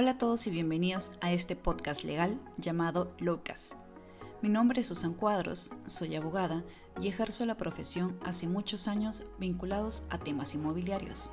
Hola 0.00 0.12
a 0.12 0.18
todos 0.18 0.46
y 0.46 0.50
bienvenidos 0.50 1.10
a 1.20 1.32
este 1.32 1.56
podcast 1.56 2.04
legal 2.04 2.38
llamado 2.56 3.12
Locas. 3.18 3.74
Mi 4.42 4.48
nombre 4.48 4.80
es 4.80 4.86
Susan 4.86 5.12
Cuadros, 5.12 5.72
soy 5.88 6.14
abogada 6.14 6.62
y 7.00 7.08
ejerzo 7.08 7.44
la 7.46 7.56
profesión 7.56 8.16
hace 8.24 8.46
muchos 8.46 8.86
años 8.86 9.24
vinculados 9.40 10.04
a 10.10 10.18
temas 10.18 10.54
inmobiliarios. 10.54 11.30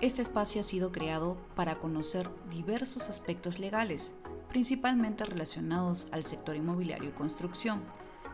Este 0.00 0.20
espacio 0.20 0.62
ha 0.62 0.64
sido 0.64 0.90
creado 0.90 1.36
para 1.54 1.78
conocer 1.78 2.28
diversos 2.50 3.08
aspectos 3.08 3.60
legales, 3.60 4.14
principalmente 4.48 5.24
relacionados 5.24 6.08
al 6.10 6.24
sector 6.24 6.56
inmobiliario 6.56 7.10
y 7.10 7.12
construcción, 7.12 7.80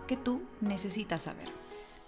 que 0.07 0.17
tú 0.17 0.41
necesitas 0.63 1.25
saber. 1.25 1.53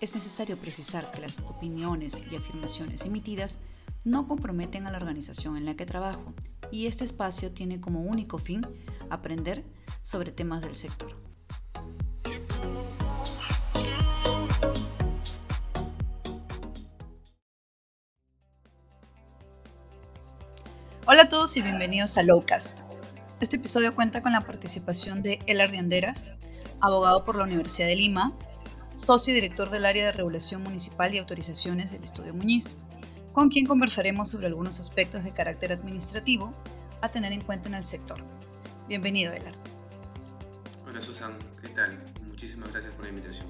Es 0.00 0.14
necesario 0.14 0.56
precisar 0.56 1.10
que 1.10 1.20
las 1.20 1.38
opiniones 1.40 2.18
y 2.32 2.36
afirmaciones 2.36 3.04
emitidas 3.04 3.58
no 4.06 4.26
comprometen 4.26 4.86
a 4.86 4.90
la 4.90 4.96
organización 4.96 5.58
en 5.58 5.66
la 5.66 5.76
que 5.76 5.84
trabajo 5.84 6.32
y 6.70 6.86
este 6.86 7.04
espacio 7.04 7.52
tiene 7.52 7.80
como 7.80 8.02
único 8.02 8.38
fin 8.38 8.66
aprender 9.08 9.64
sobre 10.02 10.32
temas 10.32 10.62
del 10.62 10.74
sector. 10.74 11.16
Hola 21.06 21.22
a 21.22 21.28
todos 21.28 21.56
y 21.56 21.62
bienvenidos 21.62 22.16
a 22.18 22.22
Lowcast. 22.22 22.80
Este 23.40 23.56
episodio 23.56 23.94
cuenta 23.94 24.22
con 24.22 24.32
la 24.32 24.42
participación 24.42 25.22
de 25.22 25.40
El 25.46 25.60
Ardianderas, 25.60 26.34
abogado 26.80 27.24
por 27.24 27.36
la 27.36 27.44
Universidad 27.44 27.88
de 27.88 27.96
Lima, 27.96 28.32
socio 28.94 29.32
y 29.32 29.34
director 29.34 29.70
del 29.70 29.86
área 29.86 30.04
de 30.06 30.12
regulación 30.12 30.62
municipal 30.62 31.12
y 31.14 31.18
autorizaciones 31.18 31.90
del 31.90 32.02
Estudio 32.04 32.32
Muñiz 32.32 32.76
con 33.32 33.48
quien 33.48 33.66
conversaremos 33.66 34.30
sobre 34.30 34.46
algunos 34.46 34.80
aspectos 34.80 35.24
de 35.24 35.32
carácter 35.32 35.72
administrativo 35.72 36.52
a 37.00 37.08
tener 37.08 37.32
en 37.32 37.40
cuenta 37.40 37.68
en 37.68 37.74
el 37.74 37.82
sector. 37.82 38.18
Bienvenido, 38.88 39.32
Elar. 39.32 39.54
Hola, 40.88 41.00
Susan. 41.00 41.38
¿Qué 41.62 41.68
tal? 41.68 41.98
Muchísimas 42.26 42.72
gracias 42.72 42.92
por 42.94 43.04
la 43.04 43.10
invitación. 43.10 43.46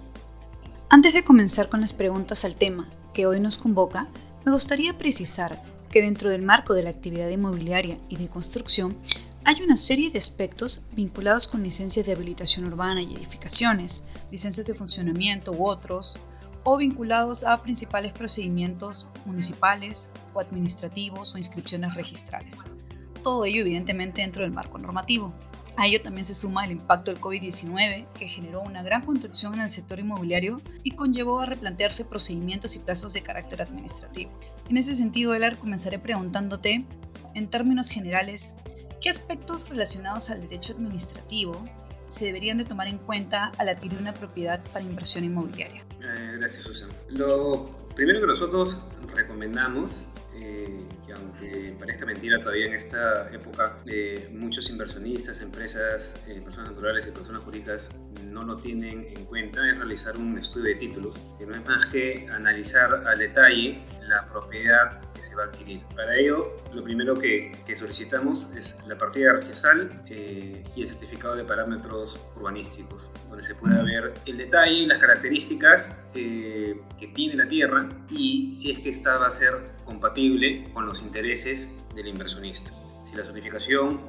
Antes 0.88 1.14
de 1.14 1.24
comenzar 1.24 1.68
con 1.68 1.80
las 1.80 1.92
preguntas 1.92 2.44
al 2.44 2.56
tema 2.56 2.88
que 3.14 3.26
hoy 3.26 3.40
nos 3.40 3.58
convoca, 3.58 4.08
me 4.44 4.52
gustaría 4.52 4.98
precisar 4.98 5.60
que 5.90 6.02
dentro 6.02 6.30
del 6.30 6.42
marco 6.42 6.74
de 6.74 6.82
la 6.82 6.90
actividad 6.90 7.28
inmobiliaria 7.28 7.98
y 8.08 8.16
de 8.16 8.28
construcción 8.28 8.96
hay 9.44 9.62
una 9.62 9.76
serie 9.76 10.10
de 10.10 10.18
aspectos 10.18 10.86
vinculados 10.92 11.48
con 11.48 11.62
licencias 11.62 12.04
de 12.06 12.12
habilitación 12.12 12.66
urbana 12.66 13.02
y 13.02 13.14
edificaciones, 13.14 14.06
licencias 14.30 14.66
de 14.66 14.74
funcionamiento 14.74 15.52
u 15.52 15.66
otros, 15.66 16.18
o 16.64 16.76
vinculados 16.76 17.44
a 17.44 17.62
principales 17.62 18.12
procedimientos 18.12 19.08
municipales 19.24 20.10
o 20.34 20.40
administrativos 20.40 21.34
o 21.34 21.38
inscripciones 21.38 21.94
registrales. 21.94 22.64
Todo 23.22 23.44
ello 23.44 23.60
evidentemente 23.60 24.22
dentro 24.22 24.42
del 24.42 24.52
marco 24.52 24.78
normativo. 24.78 25.32
A 25.76 25.86
ello 25.86 26.02
también 26.02 26.24
se 26.24 26.34
suma 26.34 26.64
el 26.64 26.72
impacto 26.72 27.10
del 27.10 27.20
COVID-19, 27.20 28.06
que 28.12 28.28
generó 28.28 28.60
una 28.60 28.82
gran 28.82 29.02
contracción 29.02 29.54
en 29.54 29.60
el 29.60 29.70
sector 29.70 29.98
inmobiliario 29.98 30.60
y 30.82 30.90
conllevó 30.90 31.40
a 31.40 31.46
replantearse 31.46 32.04
procedimientos 32.04 32.76
y 32.76 32.80
plazos 32.80 33.12
de 33.12 33.22
carácter 33.22 33.62
administrativo. 33.62 34.30
En 34.68 34.76
ese 34.76 34.94
sentido, 34.94 35.34
Elar, 35.34 35.56
comenzaré 35.56 35.98
preguntándote, 35.98 36.84
en 37.34 37.48
términos 37.48 37.90
generales, 37.90 38.56
¿qué 39.00 39.08
aspectos 39.08 39.68
relacionados 39.68 40.30
al 40.30 40.42
derecho 40.42 40.72
administrativo 40.72 41.64
se 42.08 42.26
deberían 42.26 42.58
de 42.58 42.64
tomar 42.64 42.88
en 42.88 42.98
cuenta 42.98 43.52
al 43.56 43.68
adquirir 43.68 44.00
una 44.00 44.12
propiedad 44.12 44.60
para 44.72 44.84
inversión 44.84 45.24
inmobiliaria? 45.24 45.84
Eh, 46.40 46.44
gracias, 46.44 46.62
Susan. 46.62 46.88
Lo 47.10 47.66
primero 47.94 48.20
que 48.20 48.26
nosotros 48.26 48.76
recomendamos, 49.14 49.90
eh, 50.34 50.86
que 51.06 51.12
aunque 51.12 51.76
parezca 51.78 52.06
mentira 52.06 52.40
todavía 52.40 52.66
en 52.66 52.74
esta 52.74 53.30
época, 53.30 53.76
eh, 53.86 54.28
muchos 54.32 54.70
inversionistas, 54.70 55.40
empresas, 55.42 56.16
personas 56.42 56.70
naturales 56.70 57.06
y 57.06 57.10
personas 57.10 57.44
jurídicas 57.44 57.88
no 58.24 58.42
lo 58.44 58.56
tienen 58.56 59.04
en 59.04 59.26
cuenta, 59.26 59.66
es 59.66 59.76
realizar 59.76 60.16
un 60.16 60.38
estudio 60.38 60.66
de 60.66 60.74
títulos, 60.76 61.14
que 61.38 61.46
no 61.46 61.54
es 61.54 61.66
más 61.66 61.86
que 61.86 62.26
analizar 62.30 63.06
al 63.06 63.18
detalle 63.18 63.82
la 64.08 64.26
propiedad 64.28 64.99
que 65.20 65.26
se 65.26 65.34
va 65.34 65.44
a 65.44 65.46
adquirir. 65.46 65.80
Para 65.94 66.16
ello, 66.16 66.56
lo 66.72 66.82
primero 66.82 67.14
que, 67.14 67.52
solicitamos 67.78 68.46
es 68.56 68.74
la 68.86 68.96
partida 68.96 69.34
registral 69.34 70.02
eh, 70.08 70.64
y 70.74 70.82
el 70.82 70.88
certificado 70.88 71.36
de 71.36 71.44
parámetros 71.44 72.18
urbanísticos, 72.36 73.10
donde 73.28 73.44
se 73.44 73.54
pueda 73.54 73.82
ver 73.82 74.14
el 74.26 74.38
detalle 74.38 74.86
las 74.86 74.98
características 74.98 75.96
eh, 76.14 76.80
que 76.98 77.06
tiene 77.08 77.34
la 77.34 77.48
tierra 77.48 77.88
y 78.10 78.54
si 78.54 78.70
es 78.70 78.80
que 78.80 78.90
esta 78.90 79.18
va 79.18 79.28
a 79.28 79.30
ser 79.30 79.70
compatible 79.84 80.68
con 80.72 80.86
los 80.86 81.00
intereses 81.00 81.68
del 81.94 82.08
inversionista. 82.08 82.70
Si 83.04 83.14
la 83.14 83.24
certificación 83.24 84.00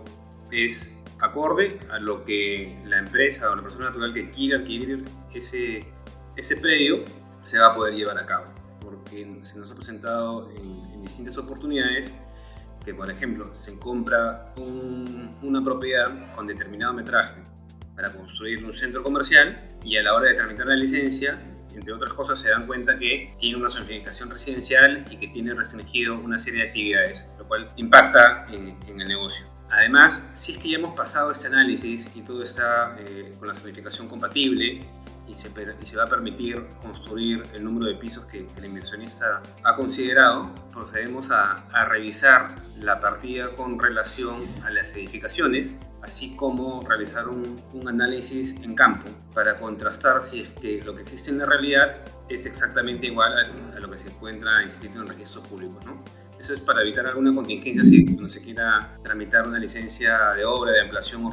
es 0.51 0.89
acorde 1.19 1.79
a 1.91 1.99
lo 1.99 2.25
que 2.25 2.77
la 2.85 2.99
empresa 2.99 3.51
o 3.51 3.55
la 3.55 3.61
persona 3.61 3.85
natural 3.85 4.13
que 4.13 4.29
quiera 4.31 4.57
adquirir 4.57 5.05
ese, 5.33 5.85
ese 6.35 6.57
predio 6.57 7.03
se 7.43 7.59
va 7.59 7.67
a 7.67 7.75
poder 7.75 7.95
llevar 7.95 8.17
a 8.17 8.25
cabo 8.25 8.60
porque 8.81 9.39
se 9.43 9.57
nos 9.57 9.71
ha 9.71 9.75
presentado 9.75 10.49
en, 10.51 11.01
distintas 11.03 11.37
oportunidades 11.37 12.11
que, 12.83 12.93
por 12.93 13.09
ejemplo, 13.09 13.53
se 13.53 13.77
compra 13.77 14.53
una 15.41 15.63
propiedad 15.63 16.35
con 16.35 16.47
determinado 16.47 16.93
metraje 16.93 17.41
para 17.95 18.11
construir 18.11 18.63
un 18.65 18.73
centro 18.73 19.03
comercial 19.03 19.69
y 19.83 19.97
a 19.97 20.03
la 20.03 20.13
hora 20.13 20.29
de 20.29 20.35
tramitar 20.35 20.67
la 20.67 20.75
licencia, 20.75 21.39
entre 21.73 21.93
otras 21.93 22.13
cosas, 22.13 22.39
se 22.39 22.49
dan 22.49 22.67
cuenta 22.67 22.97
que 22.97 23.33
tiene 23.39 23.57
una 23.57 23.69
zonificación 23.69 24.29
residencial 24.29 25.05
y 25.09 25.17
que 25.17 25.27
tiene 25.29 25.53
restringido 25.53 26.19
una 26.19 26.37
serie 26.37 26.63
de 26.63 26.67
actividades, 26.67 27.25
lo 27.37 27.47
cual 27.47 27.71
impacta 27.77 28.45
en, 28.51 28.77
el 28.87 29.07
negocio. 29.07 29.45
Además, 29.69 30.21
si 30.33 30.53
es 30.53 30.57
que 30.57 30.69
ya 30.69 30.77
hemos 30.77 30.95
pasado 30.95 31.31
este 31.31 31.47
análisis 31.47 32.09
y 32.13 32.21
todo 32.21 32.43
está 32.43 32.95
eh, 32.99 33.35
con 33.39 33.47
la 33.47 33.53
zonificación 33.53 34.09
compatible, 34.09 34.81
y 35.27 35.35
se, 35.35 35.49
se, 35.85 35.95
va 35.95 36.03
a 36.03 36.07
permitir 36.07 36.65
construir 36.81 37.43
el 37.53 37.63
número 37.63 37.87
de 37.87 37.95
pisos 37.95 38.25
que, 38.25 38.47
el 38.57 38.65
inversionista 38.65 39.41
ha 39.63 39.75
considerado, 39.75 40.53
procedemos 40.71 41.29
a, 41.31 41.67
a, 41.71 41.85
revisar 41.85 42.55
la 42.79 42.99
partida 42.99 43.49
con 43.55 43.79
relación 43.79 44.53
a 44.63 44.69
las 44.71 44.91
edificaciones, 44.91 45.75
así 46.01 46.35
como 46.35 46.81
realizar 46.87 47.27
un, 47.27 47.61
un, 47.73 47.87
análisis 47.87 48.55
en 48.63 48.75
campo 48.75 49.09
para 49.33 49.55
contrastar 49.55 50.21
si 50.21 50.41
es 50.41 50.49
que 50.49 50.81
lo 50.81 50.95
que 50.95 51.03
existe 51.03 51.29
en 51.29 51.37
la 51.37 51.45
realidad 51.45 51.97
es 52.27 52.45
exactamente 52.45 53.07
igual 53.07 53.33
a, 53.33 53.79
lo 53.79 53.89
que 53.89 53.97
se 53.97 54.07
encuentra 54.07 54.63
inscrito 54.63 54.99
en 54.99 55.07
registros 55.07 55.47
públicos. 55.47 55.85
¿no? 55.85 56.03
Eso 56.39 56.53
es 56.53 56.61
para 56.61 56.81
evitar 56.81 57.05
alguna 57.05 57.33
contingencia 57.35 57.85
si 57.85 58.03
no 58.03 58.27
se 58.27 58.41
quiera 58.41 58.97
tramitar 59.03 59.47
una 59.47 59.59
licencia 59.59 60.33
de 60.33 60.43
obra, 60.43 60.71
de 60.71 60.81
ampliación 60.81 61.23
o 61.25 61.31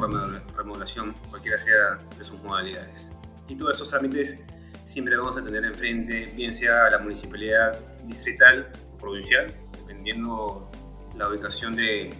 remodelación, 0.56 1.14
cualquiera 1.30 1.56
sea 1.58 1.98
de 2.18 2.24
sus 2.24 2.38
modalidades 2.42 3.08
y 3.48 3.56
todos 3.56 3.76
esos 3.76 3.90
trámites 3.90 4.38
siempre 4.86 5.16
vamos 5.16 5.36
a 5.36 5.44
tener 5.44 5.64
enfrente, 5.64 6.32
bien 6.36 6.54
sea 6.54 6.90
la 6.90 6.98
municipalidad 6.98 7.78
distrital 8.04 8.70
o 8.94 8.98
provincial, 8.98 9.54
dependiendo 9.72 10.70
la 11.16 11.28
ubicación 11.28 11.74
de, 11.74 12.14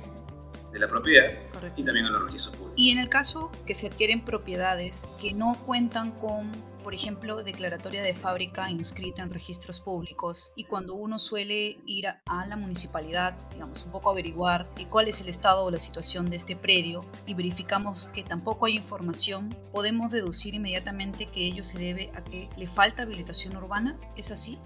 de 0.73 0.79
la 0.79 0.89
propiedad 0.89 1.33
y 1.77 1.85
también 1.85 2.07
a 2.07 2.11
los 2.11 2.25
registros 2.25 2.57
públicos. 2.57 2.75
Y 2.77 2.91
en 2.91 2.99
el 2.99 3.09
caso 3.09 3.51
que 3.67 3.75
se 3.75 3.87
adquieren 3.87 4.25
propiedades 4.25 5.09
que 5.21 5.33
no 5.33 5.57
cuentan 5.67 6.13
con 6.13 6.51
por 6.89 6.95
ejemplo, 6.95 7.43
declaratoria 7.43 8.03
de 8.03 8.15
fábrica 8.15 8.71
inscrita 8.71 9.23
en 9.23 9.31
registros 9.31 9.79
públicos 9.79 10.55
y 10.57 10.65
cuando 10.65 10.95
uno 10.95 11.19
suele 11.19 11.77
ir 11.85 12.07
a, 12.07 12.47
la 12.47 12.57
municipalidad, 12.57 13.35
digamos, 13.53 13.85
un 13.85 13.93
poco 13.93 14.09
averiguar 14.09 14.67
cuál 14.89 15.07
es 15.07 15.21
el 15.21 15.29
estado 15.29 15.67
o 15.67 15.71
la 15.71 15.79
situación 15.79 16.31
de 16.31 16.37
este 16.37 16.57
predio 16.57 17.05
y 17.27 17.35
verificamos 17.35 18.07
que 18.07 18.23
tampoco 18.23 18.65
hay 18.65 18.77
información, 18.77 19.55
podemos 19.71 20.13
deducir 20.13 20.55
inmediatamente 20.55 21.27
que 21.27 21.45
ello 21.45 21.63
se 21.63 21.79
debe 21.79 22.11
a 22.15 22.25
que 22.25 22.49
le 22.57 22.67
falta 22.67 23.03
habilitación 23.03 23.55
urbana. 23.59 23.95
¿Es 24.17 24.33
así? 24.33 24.57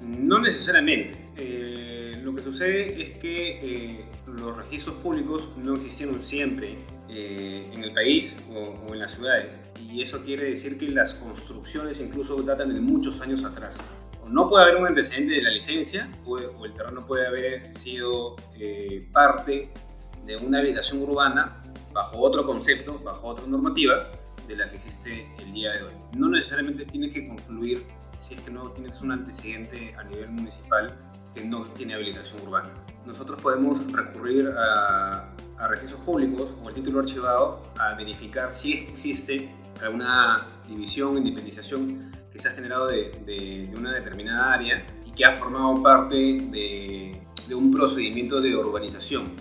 No 0.00 0.38
necesariamente. 0.38 1.18
Eh, 1.36 2.20
lo 2.22 2.32
que 2.32 2.42
sucede 2.42 3.02
es 3.02 3.18
que 3.18 3.58
eh, 3.98 4.04
los 4.24 4.56
registros 4.56 5.02
públicos 5.02 5.48
no 5.56 5.74
existieron 5.74 6.22
siempre 6.22 6.78
eh, 7.12 7.68
en 7.72 7.82
el 7.82 7.92
país 7.92 8.34
o, 8.54 8.92
en 8.92 8.98
las 9.00 9.12
ciudades. 9.12 9.58
Y 9.80 10.02
eso 10.02 10.22
quiere 10.22 10.44
decir 10.44 10.78
que 10.78 10.88
las 10.88 11.14
construcciones 11.14 11.98
incluso 11.98 12.36
datan 12.42 12.72
de 12.72 12.80
muchos 12.80 13.20
años 13.20 13.44
atrás. 13.44 13.76
No 14.28 14.48
puede 14.48 14.64
haber 14.64 14.76
un 14.76 14.86
antecedente 14.86 15.34
de 15.34 15.42
la 15.42 15.50
licencia 15.50 16.08
o 16.24 16.38
el 16.38 16.72
terreno 16.74 17.04
puede 17.04 17.26
haber 17.26 17.74
sido 17.74 18.36
eh, 18.54 19.08
parte 19.12 19.72
de 20.24 20.36
una 20.36 20.60
habitación 20.60 21.02
urbana 21.02 21.60
bajo 21.92 22.18
otro 22.20 22.46
concepto, 22.46 23.00
bajo 23.00 23.26
otra 23.26 23.46
normativa 23.46 24.06
de 24.46 24.56
la 24.56 24.70
que 24.70 24.76
existe 24.76 25.26
el 25.40 25.52
día 25.52 25.72
de 25.72 25.82
hoy. 25.82 25.92
No 26.16 26.28
necesariamente 26.28 26.84
tienes 26.84 27.12
que 27.12 27.26
concluir 27.26 27.84
si 28.22 28.34
es 28.34 28.40
que 28.42 28.52
no 28.52 28.70
tienes 28.70 29.00
un 29.00 29.10
antecedente 29.12 29.92
a 29.98 30.04
nivel 30.04 30.30
municipal 30.30 30.96
que 31.34 31.44
no 31.44 31.62
tiene 31.72 31.94
habilitación 31.94 32.40
urbana. 32.42 32.70
Nosotros 33.06 33.40
podemos 33.40 33.80
recurrir 33.92 34.52
a, 34.56 35.28
a 35.60 35.68
registros 35.68 36.00
públicos 36.00 36.54
o 36.62 36.68
el 36.68 36.74
título 36.74 37.00
archivado 37.00 37.60
a 37.78 37.94
verificar 37.94 38.50
si 38.50 38.72
existe 38.72 39.50
alguna 39.82 40.46
división, 40.66 41.18
independización 41.18 42.10
que 42.32 42.38
se 42.38 42.48
ha 42.48 42.52
generado 42.52 42.86
de, 42.88 43.10
de, 43.26 43.70
una 43.76 43.92
determinada 43.92 44.54
área 44.54 44.84
y 45.06 45.10
que 45.12 45.24
ha 45.24 45.32
formado 45.32 45.82
parte 45.82 46.16
de, 46.16 47.20
de 47.48 47.54
un 47.54 47.72
procedimiento 47.72 48.40
de 48.40 48.56
urbanización. 48.56 49.34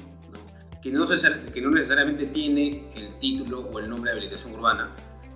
que 0.81 0.91
no, 0.91 1.07
que 1.07 1.61
no 1.61 1.69
necesariamente 1.71 2.25
tiene 2.27 2.91
el 2.95 3.17
título 3.19 3.69
o 3.71 3.79
el 3.79 3.89
nombre 3.89 4.11
de 4.11 4.17
habilitación 4.17 4.53
urbana, 4.53 4.91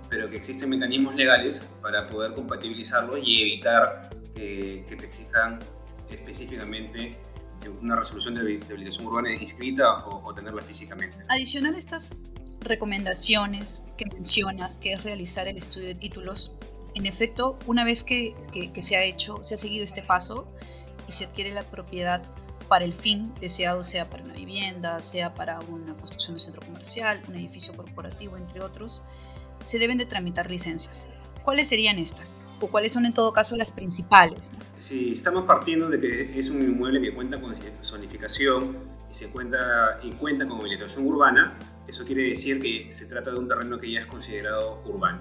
pero 0.09 0.29
que 0.29 0.37
existen 0.37 0.69
mecanismos 0.69 1.15
legales 1.15 1.61
para 1.81 2.07
poder 2.07 2.33
compatibilizarlo 2.33 3.17
y 3.17 3.41
evitar 3.41 4.09
que, 4.35 4.85
te 4.87 5.05
exijan 5.05 5.59
específicamente 6.09 7.17
una 7.69 7.95
resolución 7.95 8.35
de 8.35 8.41
habilitación 8.41 9.05
urbana 9.05 9.33
inscrita 9.33 10.05
o, 10.05 10.33
tenerla 10.33 10.61
físicamente. 10.61 11.17
Adicional 11.27 11.75
a 11.75 11.77
estas 11.77 12.17
recomendaciones 12.61 13.85
que 13.97 14.05
mencionas, 14.05 14.77
que 14.77 14.93
es 14.93 15.03
realizar 15.03 15.47
el 15.47 15.57
estudio 15.57 15.87
de 15.87 15.95
títulos, 15.95 16.57
en 16.95 17.05
efecto, 17.05 17.57
una 17.65 17.83
vez 17.83 18.03
que, 18.03 18.35
se 18.79 18.95
ha 18.95 19.03
hecho, 19.03 19.39
se 19.41 19.55
ha 19.55 19.57
seguido 19.57 19.83
este 19.83 20.03
paso 20.03 20.47
y 21.07 21.11
se 21.11 21.25
adquiere 21.25 21.51
la 21.51 21.63
propiedad 21.63 22.21
para 22.67 22.85
el 22.85 22.93
fin 22.93 23.33
deseado, 23.41 23.83
sea 23.83 24.09
para 24.09 24.23
una 24.23 24.33
vivienda, 24.33 24.99
sea 25.01 25.33
para 25.33 25.59
una 25.61 25.95
construcción 25.95 26.35
de 26.35 26.39
centro 26.39 26.61
comercial, 26.61 27.21
un 27.27 27.35
edificio 27.35 27.75
corporativo, 27.75 28.37
entre 28.37 28.61
otros, 28.61 29.03
se 29.63 29.79
deben 29.79 29.97
de 29.97 30.05
tramitar 30.05 30.49
licencias. 30.49 31.07
¿Cuáles 31.43 31.67
serían 31.67 31.97
estas? 31.97 32.41
¿O 32.61 32.67
cuáles 32.67 32.93
son 32.93 33.05
en 33.05 33.13
todo 33.13 33.33
caso 33.33 33.57
las 33.57 33.69
principales? 33.69 34.53
Si 34.79 35.11
estamos 35.11 35.43
partiendo 35.43 35.89
de 35.89 35.99
que 35.99 36.39
es 36.39 36.47
un 36.47 36.61
inmueble 36.61 37.01
que 37.01 37.13
cuenta 37.13 37.39
con 37.39 37.53
zonificación 37.83 38.77
y, 39.11 39.13
se 39.13 39.27
cuenta, 39.27 39.99
y 40.01 40.11
cuenta 40.11 40.47
con 40.47 40.61
habilitación 40.61 41.05
urbana, 41.05 41.53
eso 41.85 42.05
quiere 42.05 42.29
decir 42.29 42.59
que 42.59 42.89
se 42.93 43.05
trata 43.07 43.31
de 43.31 43.39
un 43.39 43.49
terreno 43.49 43.77
que 43.77 43.91
ya 43.91 43.99
es 43.99 44.07
considerado 44.07 44.81
urbano. 44.85 45.19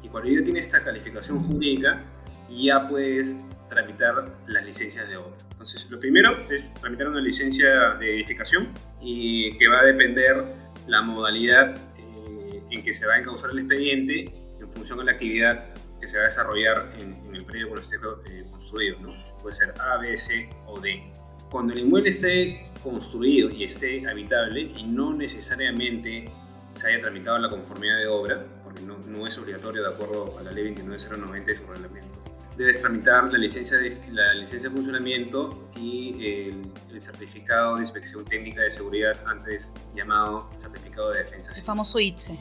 Y 0.00 0.08
cuando 0.08 0.30
ya 0.30 0.44
tiene 0.44 0.60
esta 0.60 0.84
calificación 0.84 1.40
jurídica, 1.40 2.04
ya 2.48 2.88
puedes 2.88 3.34
tramitar 3.68 4.32
las 4.46 4.64
licencias 4.64 5.08
de 5.08 5.16
obra. 5.16 5.36
Entonces, 5.50 5.90
lo 5.90 5.98
primero 5.98 6.36
es 6.50 6.72
tramitar 6.74 7.08
una 7.08 7.20
licencia 7.20 7.94
de 7.94 8.14
edificación 8.14 8.68
y 9.00 9.56
que 9.58 9.68
va 9.68 9.80
a 9.80 9.84
depender 9.84 10.54
la 10.86 11.02
modalidad 11.02 11.76
eh, 11.98 12.62
en 12.70 12.84
que 12.84 12.94
se 12.94 13.04
va 13.04 13.14
a 13.14 13.18
encauzar 13.18 13.50
el 13.50 13.58
expediente 13.58 14.24
en 14.24 14.47
función 14.78 14.98
de 14.98 15.04
la 15.04 15.12
actividad 15.12 15.66
que 16.00 16.08
se 16.08 16.16
va 16.16 16.24
a 16.24 16.26
desarrollar 16.26 16.88
en, 17.00 17.34
el 17.34 17.44
predio 17.44 17.68
cuando 17.68 17.82
esté 17.82 17.96
eh, 17.96 18.44
construido. 18.50 18.98
¿no? 19.00 19.12
Puede 19.42 19.56
ser 19.56 19.74
A, 19.80 19.98
B, 19.98 20.16
C 20.16 20.48
o 20.66 20.80
D. 20.80 21.12
Cuando 21.50 21.72
el 21.72 21.80
inmueble 21.80 22.10
esté 22.10 22.70
construido 22.82 23.50
y 23.50 23.64
esté 23.64 24.08
habitable 24.08 24.60
y 24.60 24.84
no 24.84 25.12
necesariamente 25.12 26.30
se 26.76 26.86
haya 26.86 27.00
tramitado 27.00 27.38
la 27.38 27.50
conformidad 27.50 27.98
de 27.98 28.06
obra, 28.06 28.44
porque 28.62 28.82
no, 28.82 28.98
no 28.98 29.26
es 29.26 29.36
obligatorio 29.38 29.82
de 29.82 29.88
acuerdo 29.88 30.38
a 30.38 30.42
la 30.42 30.52
ley 30.52 30.64
29090 30.74 31.52
y 31.52 31.56
su 31.56 31.66
reglamento. 31.66 32.18
Debes 32.56 32.80
tramitar 32.80 33.32
la 33.32 33.38
licencia 33.38 33.76
de, 33.78 33.96
la 34.10 34.34
licencia 34.34 34.68
de 34.68 34.74
funcionamiento 34.74 35.70
y 35.76 36.26
el, 36.26 37.00
certificado 37.00 37.76
de 37.76 37.82
inspección 37.82 38.24
técnica 38.24 38.60
de 38.62 38.72
seguridad, 38.72 39.16
antes 39.26 39.70
llamado 39.94 40.50
certificado 40.56 41.12
de 41.12 41.20
defensa. 41.20 41.52
El 41.54 41.62
famoso 41.62 42.00
ITSE. 42.00 42.36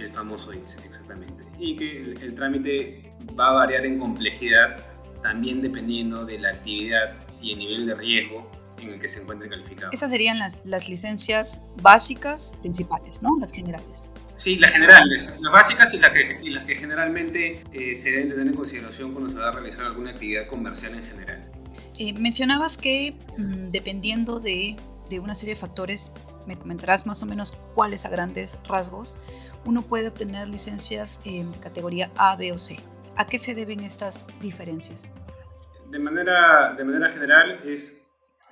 El 0.00 0.10
famoso 0.10 0.52
ITSE, 0.52 0.78
exactamente. 0.84 1.44
Y 1.58 1.76
que 1.76 2.00
el, 2.00 2.22
el 2.22 2.34
trámite 2.34 3.12
va 3.38 3.50
a 3.50 3.52
variar 3.52 3.84
en 3.84 3.98
complejidad 3.98 4.76
también 5.22 5.60
dependiendo 5.60 6.24
de 6.24 6.38
la 6.38 6.50
actividad 6.50 7.14
y 7.40 7.52
el 7.52 7.58
nivel 7.58 7.86
de 7.86 7.94
riesgo 7.94 8.50
en 8.80 8.94
el 8.94 9.00
que 9.00 9.08
se 9.08 9.20
encuentre 9.20 9.48
calificado. 9.48 9.90
Esas 9.92 10.10
serían 10.10 10.38
las, 10.38 10.62
las 10.64 10.88
licencias 10.88 11.62
básicas 11.82 12.58
principales, 12.60 13.22
¿no? 13.22 13.36
Las 13.38 13.52
generales. 13.52 14.06
Sí, 14.38 14.56
las 14.56 14.72
generales, 14.72 15.30
las 15.38 15.52
básicas 15.52 15.92
y 15.92 15.98
las 15.98 16.12
que, 16.12 16.40
y 16.42 16.50
las 16.50 16.64
que 16.64 16.74
generalmente 16.74 17.62
eh, 17.72 17.94
se 17.94 18.10
deben 18.10 18.28
tener 18.28 18.46
en 18.46 18.54
consideración 18.54 19.12
cuando 19.12 19.30
se 19.30 19.38
va 19.38 19.48
a 19.48 19.52
realizar 19.52 19.82
alguna 19.82 20.12
actividad 20.12 20.46
comercial 20.46 20.94
en 20.94 21.04
general. 21.04 21.50
Eh, 21.98 22.14
mencionabas 22.14 22.78
que 22.78 23.14
mm, 23.36 23.70
dependiendo 23.70 24.40
de, 24.40 24.76
de, 25.10 25.20
una 25.20 25.34
serie 25.34 25.54
de 25.54 25.60
factores, 25.60 26.14
me 26.46 26.56
comentarás 26.56 27.06
más 27.06 27.22
o 27.22 27.26
menos 27.26 27.58
cuáles 27.74 28.06
a 28.06 28.08
grandes 28.08 28.58
rasgos, 28.66 29.20
uno 29.64 29.82
puede 29.82 30.08
obtener 30.08 30.48
licencias 30.48 31.20
eh, 31.24 31.44
de 31.44 31.60
categoría 31.60 32.10
A, 32.16 32.36
B 32.36 32.52
o 32.52 32.58
C. 32.58 32.76
¿A 33.16 33.26
qué 33.26 33.38
se 33.38 33.54
deben 33.54 33.80
estas 33.80 34.26
diferencias? 34.40 35.10
De 35.90 35.98
manera, 35.98 36.74
de 36.74 36.84
manera 36.84 37.10
general 37.10 37.60
es 37.64 37.92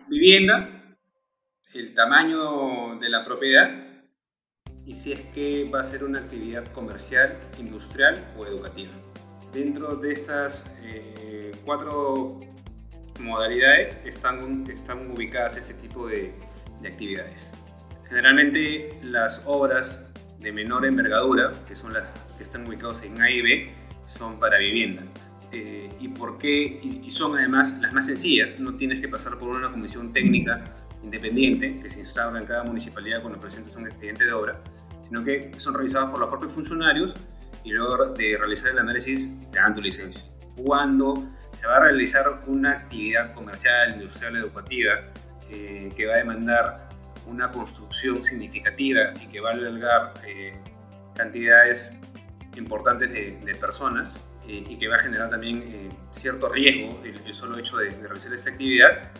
vivienda, 0.08 0.78
el 1.74 1.94
tamaño 1.94 2.98
de 2.98 3.08
la 3.08 3.24
propiedad 3.24 3.70
y 4.84 4.94
si 4.94 5.12
es 5.12 5.20
que 5.34 5.68
va 5.72 5.80
a 5.80 5.84
ser 5.84 6.02
una 6.02 6.20
actividad 6.20 6.66
comercial, 6.72 7.38
industrial 7.58 8.24
o 8.38 8.46
educativa. 8.46 8.90
Dentro 9.52 9.96
de 9.96 10.12
estas 10.12 10.64
eh, 10.82 11.52
cuatro 11.64 12.40
modalidades 13.20 13.98
están, 14.04 14.64
están 14.70 15.10
ubicadas 15.10 15.56
este 15.56 15.74
tipo 15.74 16.08
de, 16.08 16.34
de 16.80 16.88
actividades. 16.88 17.50
Generalmente 18.08 18.98
las 19.02 19.42
obras 19.44 20.00
de 20.40 20.52
menor 20.52 20.86
envergadura, 20.86 21.52
que 21.66 21.74
son 21.74 21.92
las 21.92 22.12
que 22.36 22.44
están 22.44 22.66
ubicadas 22.66 23.02
en 23.02 23.20
A 23.20 23.30
y 23.30 23.42
B, 23.42 23.70
son 24.16 24.38
para 24.38 24.58
vivienda. 24.58 25.02
Eh, 25.50 25.90
y 25.98 26.08
por 26.08 26.38
qué, 26.38 26.78
y, 26.82 27.10
son 27.10 27.36
además 27.36 27.72
las 27.80 27.92
más 27.92 28.06
sencillas, 28.06 28.58
no 28.60 28.74
tienes 28.74 29.00
que 29.00 29.08
pasar 29.08 29.38
por 29.38 29.48
una 29.48 29.70
comisión 29.70 30.12
técnica 30.12 30.62
independiente 31.02 31.80
que 31.80 31.90
se 31.90 32.00
instala 32.00 32.38
en 32.38 32.46
cada 32.46 32.64
municipalidad 32.64 33.22
cuando 33.22 33.40
presentas 33.40 33.74
un 33.76 33.86
expediente 33.86 34.26
de 34.26 34.32
obra, 34.32 34.60
sino 35.06 35.24
que 35.24 35.52
son 35.56 35.74
revisadas 35.74 36.10
por 36.10 36.20
los 36.20 36.28
propios 36.28 36.52
funcionarios 36.52 37.14
y 37.64 37.70
luego 37.70 38.12
de 38.12 38.36
realizar 38.36 38.68
el 38.68 38.78
análisis 38.78 39.26
te 39.50 39.58
dan 39.58 39.74
tu 39.74 39.80
licencia. 39.80 40.22
Cuando 40.56 41.26
se 41.58 41.66
va 41.66 41.76
a 41.76 41.80
realizar 41.80 42.42
una 42.46 42.72
actividad 42.72 43.32
comercial, 43.34 43.94
industrial, 43.94 44.36
educativa 44.36 45.00
eh, 45.50 45.90
que 45.96 46.06
va 46.06 46.14
a 46.14 46.18
demandar 46.18 46.87
una 47.28 47.50
construcción 47.50 48.24
significativa 48.24 49.12
y 49.22 49.26
que 49.28 49.40
va 49.40 49.50
a 49.50 49.52
albergar 49.52 50.14
eh, 50.26 50.54
cantidades 51.14 51.90
importantes 52.56 53.10
de, 53.10 53.38
de 53.44 53.54
personas, 53.54 54.12
eh, 54.48 54.64
y 54.66 54.78
que 54.78 54.88
va 54.88 54.96
a 54.96 54.98
generar 55.00 55.28
también 55.28 55.62
eh, 55.66 55.90
cierto 56.10 56.48
riesgo 56.48 57.02
el, 57.04 57.34
solo 57.34 57.58
hecho 57.58 57.76
de, 57.76 57.90
realizar 57.90 58.32
esta 58.32 58.48
actividad, 58.48 59.10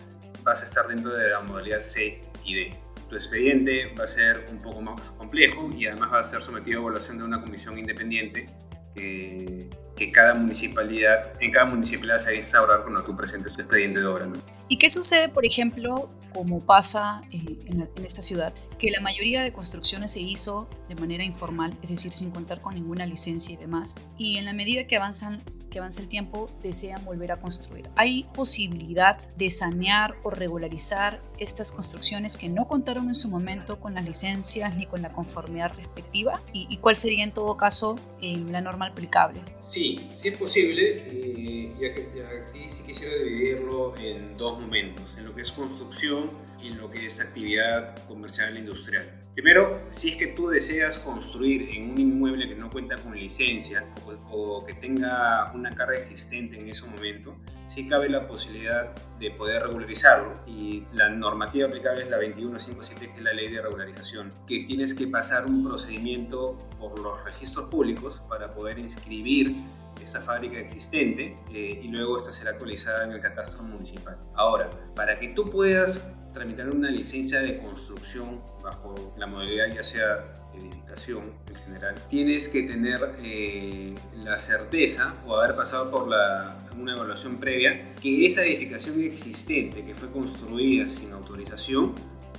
vas 0.41 0.61
a 0.63 0.65
estar 0.65 0.87
dentro 0.87 1.11
de 1.13 1.29
la 1.29 1.41
modalidad 1.41 1.81
C 1.81 2.19
y 2.43 2.55
D. 2.55 2.79
Tu 3.07 3.15
expediente 3.15 3.93
va 3.93 4.05
a 4.05 4.07
ser 4.07 4.47
un 4.49 4.59
poco 4.59 4.81
más 4.81 4.99
complejo 5.19 5.69
y 5.77 5.85
además 5.85 6.11
va 6.11 6.19
a 6.21 6.23
ser 6.23 6.41
sometido 6.41 6.79
a 6.79 6.81
evaluación 6.81 7.19
de 7.19 7.25
una 7.25 7.41
comisión 7.41 7.77
independiente 7.77 8.47
que, 8.95 9.69
que 9.95 10.11
cada 10.11 10.33
municipalidad, 10.33 11.33
en 11.39 11.51
cada 11.51 11.65
municipalidad 11.65 12.19
se 12.19 12.25
va 12.25 12.31
a 12.31 12.35
instaurar 12.35 12.81
cuando 12.83 13.03
tú 13.03 13.15
presentes 13.15 13.53
tu 13.53 13.61
expediente 13.61 13.99
de 13.99 14.05
obra. 14.05 14.29
¿Y 14.67 14.77
qué 14.77 14.89
sucede, 14.89 15.29
por 15.29 15.45
ejemplo, 15.45 16.09
como 16.33 16.59
pasa 16.61 17.21
eh, 17.31 17.59
en, 17.65 17.89
en, 17.95 18.05
esta 18.05 18.21
ciudad, 18.21 18.53
que 18.77 18.91
la 18.91 19.01
mayoría 19.01 19.41
de 19.41 19.51
construcciones 19.51 20.11
se 20.11 20.21
hizo 20.21 20.69
de 20.87 20.95
manera 20.95 21.23
informal, 21.23 21.75
es 21.81 21.89
decir, 21.89 22.11
sin 22.11 22.31
contar 22.31 22.61
con 22.61 22.75
ninguna 22.75 23.05
licencia 23.05 23.53
y 23.53 23.57
demás, 23.57 23.99
y 24.17 24.37
en 24.37 24.45
la 24.45 24.53
medida 24.53 24.85
que 24.85 24.97
avanzan 24.97 25.41
que 25.69 25.79
avance 25.79 26.01
el 26.01 26.07
tiempo 26.07 26.49
desean 26.63 27.03
volver 27.05 27.31
a 27.31 27.37
construir. 27.37 27.89
¿Hay 27.95 28.25
posibilidad 28.33 29.17
de 29.35 29.49
sanear 29.49 30.15
o 30.23 30.29
regularizar 30.29 31.21
estas 31.37 31.71
construcciones 31.71 32.37
que 32.37 32.49
no 32.49 32.67
contaron 32.67 33.07
en 33.07 33.15
su 33.15 33.29
momento 33.29 33.79
con 33.79 33.93
las 33.93 34.05
licencias 34.05 34.75
ni 34.75 34.85
con 34.85 35.01
la 35.01 35.11
conformidad 35.11 35.71
respectiva? 35.75 36.41
¿Y, 36.53 36.77
cuál 36.77 36.95
sería 36.95 37.23
en 37.23 37.31
todo 37.31 37.57
caso 37.57 37.97
eh, 38.21 38.37
la 38.49 38.61
norma 38.61 38.87
aplicable? 38.87 39.41
Sí, 39.61 40.09
sí 40.15 40.29
es 40.29 40.37
posible, 40.37 41.03
eh, 41.07 41.73
ya 41.79 41.93
que 41.93 42.09
aquí 42.43 42.67
sí 42.69 42.83
quisiera 42.85 43.15
dividirlo 43.15 43.95
en 43.97 44.37
dos 44.37 44.59
momentos, 44.59 45.05
en 45.17 45.25
lo 45.25 45.35
que 45.35 45.41
es 45.41 45.51
construcción 45.51 46.48
en 46.63 46.77
lo 46.77 46.89
que 46.89 47.07
es 47.07 47.19
actividad 47.19 47.95
comercial 48.07 48.55
e 48.55 48.59
industrial. 48.59 49.19
Primero, 49.33 49.79
si 49.89 50.09
es 50.09 50.15
que 50.17 50.27
tú 50.27 50.49
deseas 50.49 50.97
construir 50.99 51.69
en 51.73 51.91
un 51.91 51.99
inmueble 51.99 52.49
que 52.49 52.55
no 52.55 52.69
cuenta 52.69 52.97
con 52.97 53.15
licencia 53.15 53.85
o, 54.29 54.65
que 54.65 54.73
tenga 54.73 55.51
una 55.53 55.69
carga 55.71 55.95
existente 55.95 56.59
en 56.59 56.69
ese 56.69 56.85
momento, 56.85 57.37
sí 57.73 57.87
cabe 57.87 58.09
la 58.09 58.27
posibilidad 58.27 58.93
de 59.19 59.31
poder 59.31 59.63
regularizarlo 59.63 60.41
y 60.45 60.83
la 60.91 61.07
normativa 61.07 61.67
aplicable 61.67 62.01
es 62.03 62.09
la 62.09 62.17
2157, 62.17 63.13
que 63.13 63.17
es 63.17 63.23
la 63.23 63.31
ley 63.31 63.49
de 63.49 63.61
regularización, 63.61 64.33
que 64.45 64.65
tienes 64.65 64.93
que 64.93 65.07
pasar 65.07 65.45
un 65.45 65.63
procedimiento 65.63 66.57
por 66.77 66.99
los 66.99 67.23
registros 67.23 67.69
públicos 67.69 68.21
para 68.27 68.53
poder 68.53 68.77
inscribir 68.79 69.55
esta 70.03 70.21
fábrica 70.21 70.59
existente 70.59 71.37
eh, 71.51 71.79
y 71.83 71.87
luego 71.87 72.17
esta 72.17 72.33
será 72.33 72.51
actualizada 72.51 73.05
en 73.05 73.13
el 73.13 73.21
catastro 73.21 73.63
municipal. 73.63 74.17
Ahora, 74.35 74.69
para 74.95 75.19
que 75.19 75.29
tú 75.29 75.49
puedas 75.49 75.99
tramitar 76.33 76.69
una 76.69 76.89
licencia 76.89 77.39
de 77.41 77.57
construcción 77.57 78.41
bajo 78.63 79.13
la 79.17 79.27
modalidad 79.27 79.73
ya 79.73 79.83
sea 79.83 80.25
edificación 80.53 81.33
en 81.49 81.55
general, 81.55 81.95
tienes 82.09 82.47
que 82.47 82.63
tener 82.63 83.15
eh, 83.23 83.95
la 84.15 84.37
certeza 84.37 85.13
o 85.25 85.35
haber 85.35 85.55
pasado 85.55 85.89
por 85.91 86.07
la, 86.07 86.57
una 86.77 86.93
evaluación 86.93 87.37
previa 87.37 87.93
que 87.95 88.25
esa 88.25 88.43
edificación 88.43 89.01
existente 89.01 89.83
que 89.83 89.95
fue 89.95 90.09
construida 90.11 90.89
sin 90.89 91.11
autorización 91.11 91.93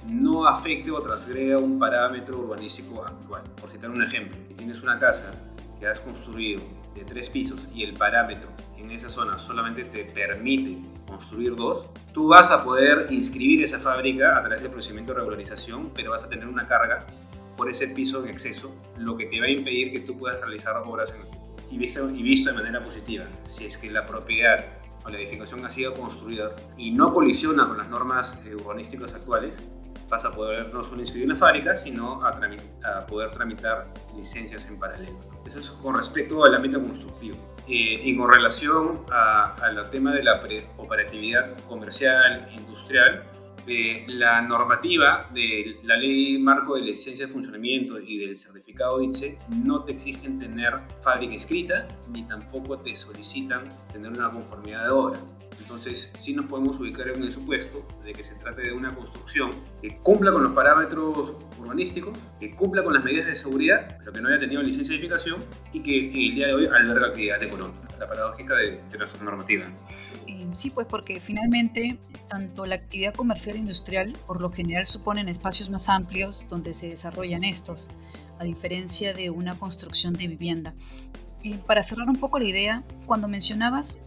no 0.09 0.47
afecte 0.47 0.91
o 0.91 1.01
transgreda 1.01 1.59
un 1.59 1.79
parámetro 1.79 2.39
urbanístico 2.39 3.05
actual. 3.05 3.43
Por 3.61 3.71
citar 3.71 3.91
un 3.91 4.03
ejemplo, 4.03 4.39
si 4.49 4.55
tienes 4.55 4.83
una 4.83 4.99
casa 4.99 5.31
que 5.79 5.87
has 5.87 5.99
construido 6.01 6.63
de 6.95 7.05
tres 7.05 7.29
pisos 7.29 7.61
y 7.75 7.85
el 7.85 7.95
parámetro 7.95 8.49
en 8.77 8.91
esa 8.91 9.09
zona 9.09 9.39
solamente 9.39 9.85
te 9.85 10.05
permite 10.05 10.79
construir 11.07 11.55
dos, 11.55 11.89
tú 12.13 12.29
vas 12.29 12.51
a 12.51 12.65
poder 12.65 13.07
inscribir 13.11 13.65
esa 13.65 13.79
fábrica 13.79 14.37
a 14.39 14.43
través 14.43 14.63
del 14.63 14.71
procedimiento 14.71 15.13
de 15.13 15.19
regularización, 15.19 15.91
pero 15.95 16.13
vas 16.13 16.23
a 16.23 16.29
tener 16.29 16.47
una 16.47 16.67
carga 16.67 17.07
por 17.57 17.69
ese 17.69 17.89
piso 17.89 18.25
en 18.25 18.31
exceso, 18.31 18.75
lo 18.97 19.17
que 19.17 19.27
te 19.27 19.41
va 19.41 19.47
a 19.47 19.51
impedir 19.51 19.93
que 19.93 20.01
tú 20.01 20.19
puedas 20.19 20.41
realizar 20.41 20.77
obras 20.79 21.11
en 21.11 21.21
el 21.21 21.27
futuro. 21.27 21.41
Y 21.71 21.79
visto, 21.79 22.09
y 22.11 22.23
visto 22.23 22.51
de 22.51 22.57
manera 22.57 22.83
positiva, 22.83 23.27
si 23.45 23.67
es 23.67 23.77
que 23.77 23.91
la 23.91 24.07
propiedad 24.07 24.65
o 25.05 25.09
la 25.09 25.19
edificación 25.19 25.65
ha 25.65 25.71
sido 25.71 25.95
construida 25.95 26.55
y 26.77 26.91
no 26.91 27.13
colisiona 27.13 27.69
con 27.69 27.79
las 27.79 27.89
normas 27.89 28.35
eh, 28.47 28.55
urbanísticas 28.55 29.15
actuales, 29.15 29.59
vas 30.11 30.25
a 30.25 30.31
poder 30.31 30.73
no 30.75 30.85
solo 30.85 31.01
inscribir 31.01 31.29
una 31.29 31.37
fábrica, 31.37 31.77
sino 31.77 32.23
a, 32.23 32.31
a, 32.31 33.07
poder 33.07 33.31
tramitar 33.31 33.87
licencias 34.17 34.67
en 34.67 34.79
paralelo. 34.79 35.19
Eso 35.47 35.59
es 35.59 35.71
con 35.71 35.97
respecto 35.97 36.45
al 36.45 36.55
ámbito 36.55 36.81
constructivo. 36.81 37.37
Eh, 37.69 38.01
y 38.03 38.17
con 38.17 38.33
relación 38.33 39.05
al 39.13 39.91
tema 39.91 40.13
de 40.13 40.25
la 40.25 40.43
operatividad 40.77 41.57
comercial, 41.69 42.49
industrial, 42.53 43.23
la 43.67 44.43
normativa 44.43 45.29
de 45.33 45.77
la 45.85 45.97
ley 45.97 46.39
marco 46.39 46.77
de 46.77 46.83
licencia 46.83 47.27
de 47.27 47.33
funcionamiento 47.33 48.01
y 48.01 48.19
del 48.19 48.37
certificado 48.37 49.01
ITSE 49.03 49.39
no 49.65 49.85
te 49.85 49.93
exigen 49.93 50.39
tener 50.39 50.75
fábrica 51.03 51.35
inscrita 51.35 51.87
ni 52.13 52.23
tampoco 52.25 52.79
te 52.79 52.97
solicitan 52.97 53.69
tener 53.93 54.11
una 54.11 54.31
conformidad 54.31 54.85
de 54.85 54.91
obra. 54.91 55.21
Entonces, 55.61 56.11
sí 56.19 56.33
nos 56.33 56.47
podemos 56.47 56.81
ubicar 56.81 57.09
en 57.09 57.23
el 57.23 57.33
supuesto 57.33 57.87
de 58.05 58.13
que 58.13 58.25
se 58.25 58.35
trate 58.35 58.63
de 58.63 58.73
una 58.73 58.93
construcción 58.95 59.51
que 59.81 59.99
cumpla 59.99 60.33
con 60.33 60.43
los 60.43 60.53
parámetros 60.53 61.35
urbanísticos, 61.59 62.19
que 62.41 62.51
cumpla 62.57 62.83
con 62.83 62.95
las 62.95 63.05
medidas 63.05 63.27
de 63.27 63.37
seguridad, 63.37 63.97
pero 64.01 64.13
que 64.13 64.21
no 64.21 64.29
haya 64.29 64.41
tenido 64.41 64.63
licencia 64.63 64.93
de 64.93 64.99
edificación 64.99 65.45
y 65.73 65.81
que, 65.83 66.09
el 66.09 66.35
día 66.35 66.49
de 66.49 66.55
hoy 66.55 66.67
alberga 66.67 67.09
actividad 67.09 67.43
económica. 67.43 67.87
La 67.99 68.09
paradójica 68.09 68.57
de, 68.57 68.81
de 68.91 68.99
nuestra 68.99 69.23
normativa. 69.23 69.67
Sí, 70.55 70.71
pues 70.71 70.87
porque 70.87 71.21
finalmente 71.21 71.99
tanto 72.29 72.65
la 72.67 72.77
actividad 72.77 73.15
comercial 73.15 73.57
e 73.57 73.61
industrial 73.61 74.17
por 74.27 74.41
lo 74.41 74.51
general 74.51 74.87
suponen 74.87 75.29
espacios 75.29 75.69
más 75.69 75.89
amplios 75.89 76.47
donde 76.49 76.73
se 76.73 76.89
desarrollan 76.89 77.45
estos, 77.45 77.91
a 78.39 78.45
diferencia 78.45 79.13
de 79.13 79.31
una 79.31 79.59
construcción 79.59 80.15
de 80.15 80.29
vivienda. 80.29 80.75
Y 81.43 81.55
para 81.55 81.83
cerrar 81.83 82.09
un 82.09 82.17
poco 82.17 82.39
la 82.39 82.49
idea, 82.49 82.85
cuando 83.07 83.29
mencionabas 83.29 84.03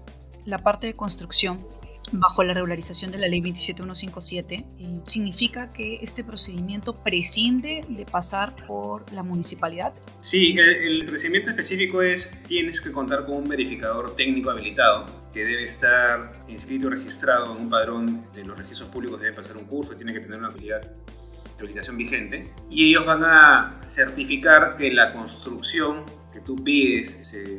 la 0.46 0.58
parte 0.58 0.88
de 0.88 0.96
construcción 0.96 1.66
bajo 2.12 2.44
la 2.44 2.54
regularización 2.54 3.12
de 3.12 3.18
la 3.18 3.28
ley 3.28 3.42
27157, 3.42 4.66
eh, 4.80 5.00
significa 5.04 5.72
que 5.72 6.00
este 6.02 6.24
procedimiento 6.24 6.96
prescinde 7.04 7.84
de 7.90 8.06
pasar 8.06 8.56
por 8.68 9.12
la 9.12 9.24
municipalidad. 9.24 9.94
Sí, 10.22 10.56
el, 10.58 11.06
procedimiento 11.06 11.50
específico 11.50 12.02
es 12.02 12.30
tienes 12.48 12.80
que 12.82 12.92
contar 12.92 13.26
con 13.26 13.38
un 13.38 13.50
verificador 13.50 14.16
técnico 14.16 14.52
habilitado 14.52 15.23
que 15.34 15.46
debe 15.46 15.66
estar 15.66 16.32
inscrito 16.48 16.90
registrado 16.90 17.56
en 17.56 17.64
un 17.64 17.70
padrón 17.70 18.26
de 18.34 18.46
los 18.46 18.58
registros 18.58 18.90
públicos, 18.90 19.20
debe 19.20 19.34
pasar 19.34 19.58
un 19.58 19.66
curso, 19.66 19.96
tiene 19.96 20.14
que 20.14 20.20
tener 20.20 20.38
una 20.38 20.50
habilitación 20.50 21.98
vigente 21.98 22.54
y 22.70 22.90
ellos 22.90 23.06
van 23.06 23.24
a 23.24 23.82
certificar 23.86 24.76
que 24.76 24.92
la 24.92 25.12
construcción 25.12 26.04
que 26.32 26.40
tú 26.42 26.56
pides 26.56 27.18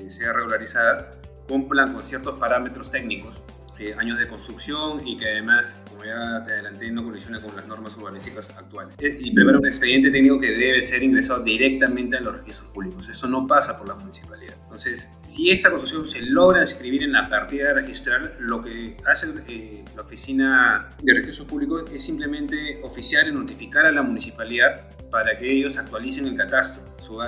sea 0.09 0.33
regularizada 0.33 1.21
cumplan 1.49 1.93
con 1.93 2.05
ciertos 2.05 2.39
parámetros 2.39 2.91
técnicos, 2.91 3.41
eh, 3.79 3.93
años 3.99 4.19
de 4.21 4.29
construcción 4.29 5.07
y 5.07 5.17
que 5.17 5.27
además, 5.27 5.77
como 5.91 6.05
ya 6.05 6.45
te 6.47 6.53
adelanté, 6.53 6.93
no 6.93 7.03
colisiona 7.03 7.43
con 7.43 7.57
las 7.57 7.67
normas 7.67 7.97
urbanísticas 7.97 8.49
actuales. 8.51 8.95
Eh, 9.01 9.19
y 9.21 9.35
prepara 9.35 9.59
un 9.59 9.67
expediente 9.67 10.11
técnico 10.11 10.39
que 10.39 10.53
debe 10.53 10.81
ser 10.81 11.03
ingresado 11.03 11.43
directamente 11.43 12.17
a 12.17 12.21
los 12.21 12.37
registros 12.37 12.71
públicos. 12.71 13.09
Eso 13.09 13.27
no 13.27 13.49
pasa 13.49 13.77
por 13.77 13.89
la 13.89 13.97
municipalidad. 13.97 14.55
Entonces, 14.63 15.11
si 15.35 15.51
esa 15.51 15.69
construcción 15.69 16.07
se 16.07 16.31
logra 16.31 16.61
inscribir 16.61 17.03
en 17.03 17.11
la 17.11 17.29
partida 17.29 17.73
registral, 17.73 18.35
lo 18.39 18.63
que 18.63 18.97
hace 19.05 19.27
eh, 19.49 19.85
la 19.97 20.03
Oficina 20.03 20.91
de 21.03 21.13
Registros 21.13 21.49
Públicos 21.49 21.91
es 21.93 22.05
simplemente 22.05 22.79
oficiar 22.85 23.27
y 23.27 23.33
notificar 23.33 23.85
a 23.85 23.91
la 23.91 24.05
municipalidad 24.05 24.89
para 25.11 25.37
que 25.37 25.51
ellos 25.51 25.77
actualicen 25.77 26.27
el 26.29 26.37
catastro, 26.37 26.85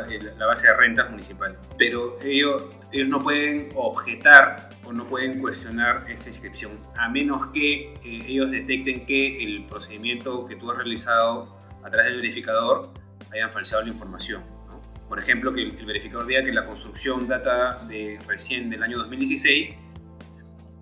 eh, 0.09 0.21
la 0.39 0.47
base 0.47 0.69
de 0.69 0.77
rentas 0.77 1.11
municipal. 1.11 1.59
Pero 1.79 2.17
ellos, 2.23 2.63
ellos 2.93 3.09
no 3.09 3.19
pueden 3.19 3.71
objetar 3.75 4.71
o 4.85 4.93
no 4.93 5.05
pueden 5.09 5.41
cuestionar 5.41 6.05
esta 6.09 6.29
inscripción, 6.29 6.79
a 6.97 7.09
menos 7.09 7.49
que 7.49 7.93
eh, 8.05 8.25
ellos 8.29 8.53
detecten 8.53 9.05
que 9.05 9.43
el 9.43 9.67
procedimiento 9.67 10.47
que 10.47 10.55
tú 10.55 10.71
has 10.71 10.77
realizado 10.77 11.57
a 11.83 11.91
través 11.91 12.13
del 12.13 12.21
verificador 12.21 12.89
hayan 13.33 13.51
falseado 13.51 13.83
la 13.83 13.89
información. 13.89 14.45
Por 15.09 15.19
ejemplo, 15.19 15.53
que 15.55 15.63
el, 15.63 15.87
verificador 15.87 16.27
diga 16.27 16.43
que 16.43 16.53
la 16.53 16.67
construcción 16.67 17.29
data 17.29 17.85
de 17.89 18.19
recién 18.27 18.71
del 18.71 18.83
año 18.83 18.99
2016 18.99 19.75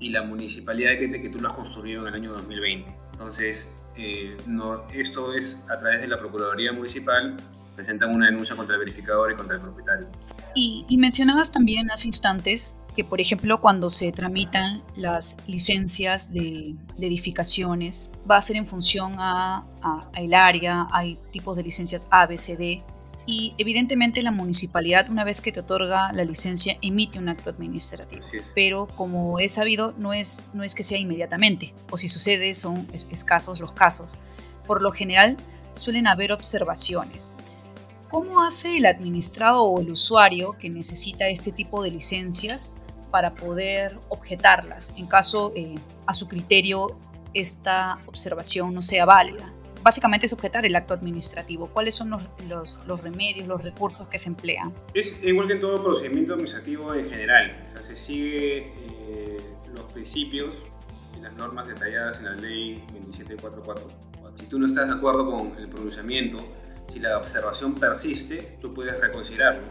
y 0.01 0.11
la 0.11 0.23
municipalidad 0.23 0.93
de 0.93 1.21
que 1.21 1.29
tú 1.29 1.41
lo 1.41 1.49
has 1.49 1.55
construido 1.55 2.03
en 2.03 2.09
el 2.09 2.15
año 2.15 2.33
2020. 2.33 2.95
Entonces, 3.13 3.69
eh, 3.97 4.37
no, 4.47 4.87
esto 4.89 5.35
es 5.35 5.59
a 5.71 5.79
través 5.79 6.01
de 6.01 6.09
la 6.09 6.19
Procuraduría 6.19 6.73
Municipal, 6.73 7.37
presentan 7.77 8.15
una 8.15 8.27
denuncia 8.27 8.57
contra 8.57 8.75
el 8.75 8.81
verificador 8.81 9.33
y 9.33 9.37
contra 9.37 9.57
el 9.57 9.63
propietario. 9.63 10.09
Y, 10.55 10.87
mencionabas 10.99 11.51
también 11.51 11.91
hace 11.91 12.09
instantes 12.09 12.79
que, 12.97 13.05
por 13.05 13.21
ejemplo, 13.21 13.61
cuando 13.61 13.91
se 13.91 14.13
tramitan 14.13 14.83
las 14.95 15.37
licencias 15.47 16.33
de, 16.33 16.77
edificaciones, 16.99 18.13
va 18.31 18.37
a 18.37 18.41
ser 18.41 18.57
en 18.57 18.67
función 18.67 19.15
a, 19.19 19.67
a, 19.83 20.11
el 20.17 20.33
área, 20.33 20.87
hay 20.93 21.19
tipos 21.33 21.57
de 21.57 21.65
licencias 21.65 22.07
A, 22.11 22.27
B, 22.27 22.37
C, 22.37 22.57
D, 22.57 22.85
y 23.27 23.55
evidentemente 23.59 24.23
la 24.23 24.31
municipalidad 24.31 25.09
una 25.09 25.25
vez 25.25 25.41
que 25.41 25.53
te 25.53 25.61
otorga 25.61 26.13
la 26.13 26.25
licencia 26.25 26.77
emite 26.83 27.19
un 27.19 27.29
acto 27.29 27.51
administrativo. 27.51 28.23
Pero 28.55 28.87
como 28.87 29.39
he 29.39 29.49
sabido 29.49 29.95
no 29.97 30.13
es, 30.13 30.45
no 30.53 30.63
es 30.63 30.75
que 30.75 30.83
sea 30.83 30.99
inmediatamente 30.99 31.75
o 31.91 31.97
si 31.97 32.09
sucede 32.09 32.53
son 32.55 32.87
escasos 32.93 33.61
los 33.61 33.73
casos. 33.73 34.19
Por 34.67 34.83
lo 34.83 34.93
general 34.93 35.37
suelen 35.73 36.07
haber 36.07 36.33
observaciones. 36.33 37.35
¿Cómo 38.11 38.43
hace 38.43 38.77
el 38.77 38.87
administrado 38.87 39.65
o 39.65 39.81
el 39.81 39.91
usuario 39.91 40.53
que 40.59 40.71
necesita 40.71 41.29
este 41.29 41.51
tipo 41.51 41.83
de 41.83 41.91
licencias 41.91 42.77
para 43.11 43.35
poder 43.35 43.99
objetarlas 44.09 44.93
en 44.97 45.07
caso 45.07 45.53
eh, 45.57 45.77
a 46.07 46.13
su 46.13 46.29
criterio 46.29 46.99
esta 47.33 47.99
observación 48.07 48.75
no 48.75 48.83
sea 48.83 49.05
válida? 49.05 49.53
Básicamente 49.85 50.27
sujetar 50.27 50.65
el 50.65 50.75
acto 50.75 50.95
administrativo. 50.95 51.69
¿Cuáles 51.69 51.95
son 51.95 52.11
los, 52.11 52.81
los, 52.87 53.03
remedios, 53.03 53.47
los 53.47 53.63
recursos 53.63 54.09
que 54.09 54.19
se 54.19 54.31
emplean? 54.31 54.73
Es 54.95 55.15
igual 55.23 55.47
que 55.47 55.53
en 55.53 55.61
todo 55.61 55.85
procedimiento 55.85 56.33
administrativo 56.33 56.95
en 56.95 57.11
general. 57.11 57.69
Se 57.87 57.97
sigue 57.97 58.73
eh, 58.99 59.37
los 59.75 59.85
principios 59.93 60.55
y 61.17 61.21
las 61.21 61.35
normas 61.35 61.69
detalladas 61.69 62.17
en 62.17 62.25
la 62.25 62.35
ley 62.35 62.83
27444. 62.95 63.87
Si 64.41 64.47
tú 64.47 64.59
no 64.59 64.67
estás 64.67 64.89
de 64.89 64.95
acuerdo 64.95 65.31
con 65.31 65.53
el 65.59 65.69
pronunciamiento, 65.69 66.39
si 66.91 66.99
la 66.99 67.19
observación 67.19 67.75
persiste, 67.75 68.57
tú 68.63 68.73
puedes 68.73 68.99
reconsiderarlo 68.99 69.69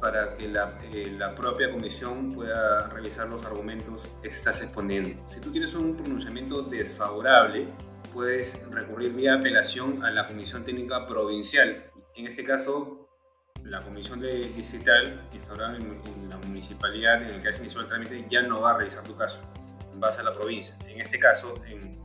para 0.00 0.36
que 0.36 0.48
la, 0.48 0.78
eh, 0.92 1.14
la, 1.18 1.34
propia 1.34 1.70
comisión 1.70 2.32
pueda 2.32 2.88
revisar 2.88 3.28
los 3.28 3.44
argumentos 3.44 4.00
que 4.22 4.28
estás 4.28 4.62
exponiendo. 4.62 5.10
Si 5.28 5.40
tú 5.40 5.50
tienes 5.50 5.74
un 5.74 5.94
pronunciamiento 5.94 6.62
desfavorable, 6.62 7.66
puedes 8.12 8.54
recurrir 8.70 9.12
vía 9.14 9.34
apelación 9.34 10.04
a 10.04 10.10
la 10.10 10.26
Comisión 10.26 10.64
Técnica 10.64 11.06
Provincial. 11.06 11.84
En 12.16 12.26
este 12.26 12.44
caso, 12.44 13.08
la 13.64 13.80
Comisión 13.82 14.20
de 14.20 14.48
Distrital, 14.50 15.28
instaurada 15.32 15.76
en, 15.76 16.28
la 16.28 16.36
municipalidad 16.38 17.22
en 17.22 17.34
el 17.34 17.42
que 17.42 17.48
has 17.48 17.58
iniciado 17.58 17.82
el 17.82 17.88
trámite, 17.88 18.26
ya 18.28 18.42
no 18.42 18.60
va 18.60 18.72
a 18.72 18.78
revisar 18.78 19.02
tu 19.04 19.16
caso, 19.16 19.38
vas 19.96 20.18
a 20.18 20.22
la 20.22 20.34
provincia. 20.34 20.76
En 20.88 21.00
este 21.00 21.18
caso, 21.18 21.54
en, 21.66 21.98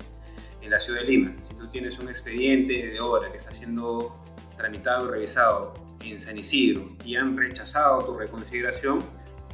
en 0.62 0.70
la 0.70 0.80
ciudad 0.80 1.02
de 1.02 1.08
Lima, 1.08 1.36
si 1.48 1.56
tú 1.56 1.68
tienes 1.68 1.98
un 2.00 2.10
expediente 2.10 2.88
de 2.88 3.00
obra 3.00 3.32
que 3.32 3.38
está 3.38 3.52
siendo 3.52 4.24
tramitado 4.58 5.08
y 5.08 5.12
revisado 5.12 5.74
en 6.02 6.20
San 6.20 6.38
Isidro 6.38 6.88
y 7.04 7.16
han 7.16 7.38
rechazado 7.38 8.06
tu 8.06 8.18
reconsideración, 8.18 9.04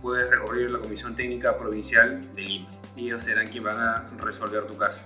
puedes 0.01 0.29
recurrir 0.29 0.67
a 0.67 0.71
la 0.71 0.79
Comisión 0.79 1.15
Técnica 1.15 1.57
Provincial 1.57 2.35
de 2.35 2.41
Lima. 2.41 2.69
Y 2.95 3.05
ellos 3.05 3.23
serán 3.23 3.47
quienes 3.47 3.63
van 3.63 3.79
a 3.79 4.09
resolver 4.19 4.65
tu 4.65 4.77
caso 4.77 4.99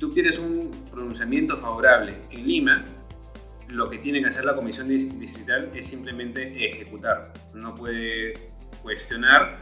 tú 0.00 0.10
tienes 0.14 0.38
un 0.38 0.70
pronunciamiento 0.90 1.58
favorable 1.58 2.16
en 2.30 2.46
Lima, 2.46 2.84
lo 3.68 3.88
que 3.88 3.98
tiene 3.98 4.20
que 4.22 4.28
hacer 4.28 4.46
la 4.46 4.56
comisión 4.56 4.88
distrital 4.88 5.70
es 5.74 5.86
simplemente 5.86 6.66
ejecutar. 6.66 7.32
No 7.54 7.74
puede 7.74 8.50
cuestionar 8.82 9.58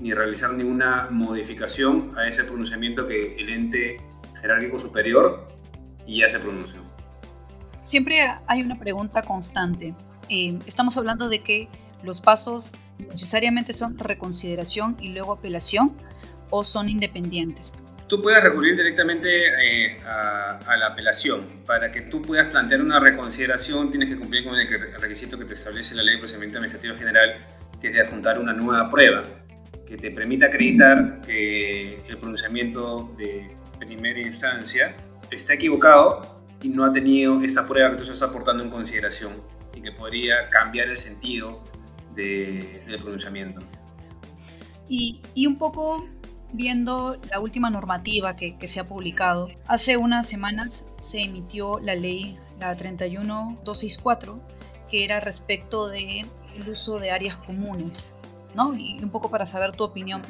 ni 0.00 0.12
realizar 0.12 0.52
ninguna 0.52 1.08
modificación 1.10 2.12
a 2.16 2.28
ese 2.28 2.44
pronunciamiento 2.44 3.08
que 3.08 3.34
el 3.36 3.48
ente 3.48 3.96
jerárquico 4.40 4.78
superior 4.78 5.48
ya 6.06 6.30
se 6.30 6.38
pronunció. 6.38 6.82
Siempre 7.82 8.20
hay 8.46 8.62
una 8.62 8.78
pregunta 8.78 9.22
constante. 9.22 9.94
Eh, 10.28 10.58
estamos 10.66 10.98
hablando 10.98 11.30
de 11.30 11.42
que 11.42 11.68
los 12.02 12.20
pasos 12.20 12.74
necesariamente 12.98 13.72
son 13.72 13.98
reconsideración 13.98 14.96
y 15.00 15.08
luego 15.08 15.32
apelación 15.32 15.96
o 16.50 16.62
son 16.62 16.90
independientes 16.90 17.72
tú 18.08 18.22
puedes 18.22 18.42
recurrir 18.42 18.76
directamente 18.76 19.28
eh, 19.28 20.00
a, 20.04 20.76
la 20.76 20.86
apelación. 20.88 21.62
Para 21.66 21.92
que 21.92 22.02
tú 22.02 22.22
puedas 22.22 22.48
plantear 22.48 22.80
una 22.82 22.98
reconsideración, 22.98 23.90
tienes 23.90 24.08
que 24.08 24.18
cumplir 24.18 24.44
con 24.44 24.58
el, 24.58 24.66
requisito 25.00 25.38
que 25.38 25.44
te 25.44 25.54
establece 25.54 25.94
la 25.94 26.02
Ley 26.02 26.14
de 26.14 26.20
Procedimiento 26.20 26.58
Administrativo 26.58 26.96
General, 26.96 27.36
que 27.80 27.88
es 27.88 27.94
de 27.94 28.00
adjuntar 28.00 28.38
una 28.38 28.52
nueva 28.52 28.90
prueba, 28.90 29.22
que 29.86 29.96
te 29.96 30.10
permita 30.10 30.46
acreditar 30.46 31.20
que 31.24 32.02
el 32.08 32.16
pronunciamiento 32.16 33.14
de 33.18 33.50
primera 33.78 34.20
instancia 34.20 34.96
está 35.30 35.54
equivocado 35.54 36.42
y 36.62 36.70
no 36.70 36.84
ha 36.84 36.92
tenido 36.92 37.40
esa 37.42 37.66
prueba 37.66 37.90
que 37.90 37.96
tú 37.96 38.02
estás 38.02 38.22
aportando 38.22 38.64
en 38.64 38.70
consideración 38.70 39.34
y 39.74 39.82
que 39.82 39.92
podría 39.92 40.48
cambiar 40.48 40.88
el 40.88 40.98
sentido 40.98 41.62
del 42.14 42.98
pronunciamiento. 43.00 43.60
Y, 44.88 45.20
y, 45.34 45.46
un 45.46 45.58
poco 45.58 46.08
viendo 46.52 47.18
la 47.30 47.40
última 47.40 47.70
normativa 47.70 48.36
que, 48.36 48.56
se 48.66 48.80
ha 48.80 48.88
publicado, 48.88 49.50
hace 49.66 49.96
unas 49.96 50.26
semanas 50.26 50.88
se 50.98 51.20
emitió 51.20 51.78
la 51.78 51.94
ley, 51.94 52.38
la 52.58 52.74
31264, 52.74 54.40
que 54.88 55.04
era 55.04 55.20
respecto 55.20 55.88
del 55.88 56.26
el 56.56 56.68
uso 56.68 56.98
de 56.98 57.10
áreas 57.10 57.36
comunes, 57.36 58.14
¿no? 58.54 58.74
Y 58.76 58.98
un 59.02 59.10
poco 59.10 59.30
para 59.30 59.46
saber 59.46 59.72
tu 59.72 59.84
opinión, 59.84 60.22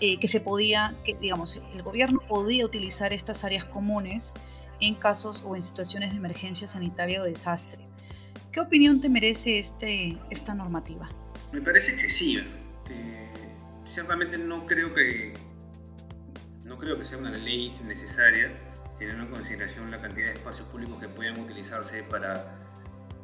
eh, 0.00 0.18
que 0.18 0.26
se 0.26 0.40
podía, 0.40 0.94
que 1.04 1.14
digamos, 1.16 1.62
el 1.74 1.82
gobierno 1.82 2.20
podía 2.26 2.64
utilizar 2.64 3.12
estas 3.12 3.44
áreas 3.44 3.64
comunes 3.66 4.34
en 4.80 4.94
casos 4.94 5.44
o 5.46 5.54
en 5.54 5.62
situaciones 5.62 6.10
de 6.10 6.16
emergencia 6.16 6.66
sanitaria 6.66 7.20
o 7.20 7.24
desastre. 7.24 7.78
¿Qué 8.50 8.60
opinión 8.60 9.00
te 9.00 9.08
merece 9.08 9.58
este, 9.58 10.16
esta 10.30 10.54
normativa? 10.54 11.08
Me 11.52 11.60
parece 11.60 11.92
excesiva. 11.92 12.42
Eh, 12.90 13.30
ciertamente 13.92 14.38
no 14.38 14.66
creo 14.66 14.94
que 14.94 15.34
no 16.64 16.78
creo 16.78 16.96
que 16.98 17.04
sea 17.04 17.18
una 17.18 17.30
ley 17.30 17.76
necesaria 17.84 18.52
teniendo 18.98 19.24
en 19.24 19.30
consideración 19.30 19.90
la 19.90 19.98
cantidad 19.98 20.28
de 20.28 20.34
espacios 20.34 20.68
públicos 20.68 21.00
que 21.00 21.08
pueden 21.08 21.38
utilizarse 21.40 22.02
para, 22.04 22.44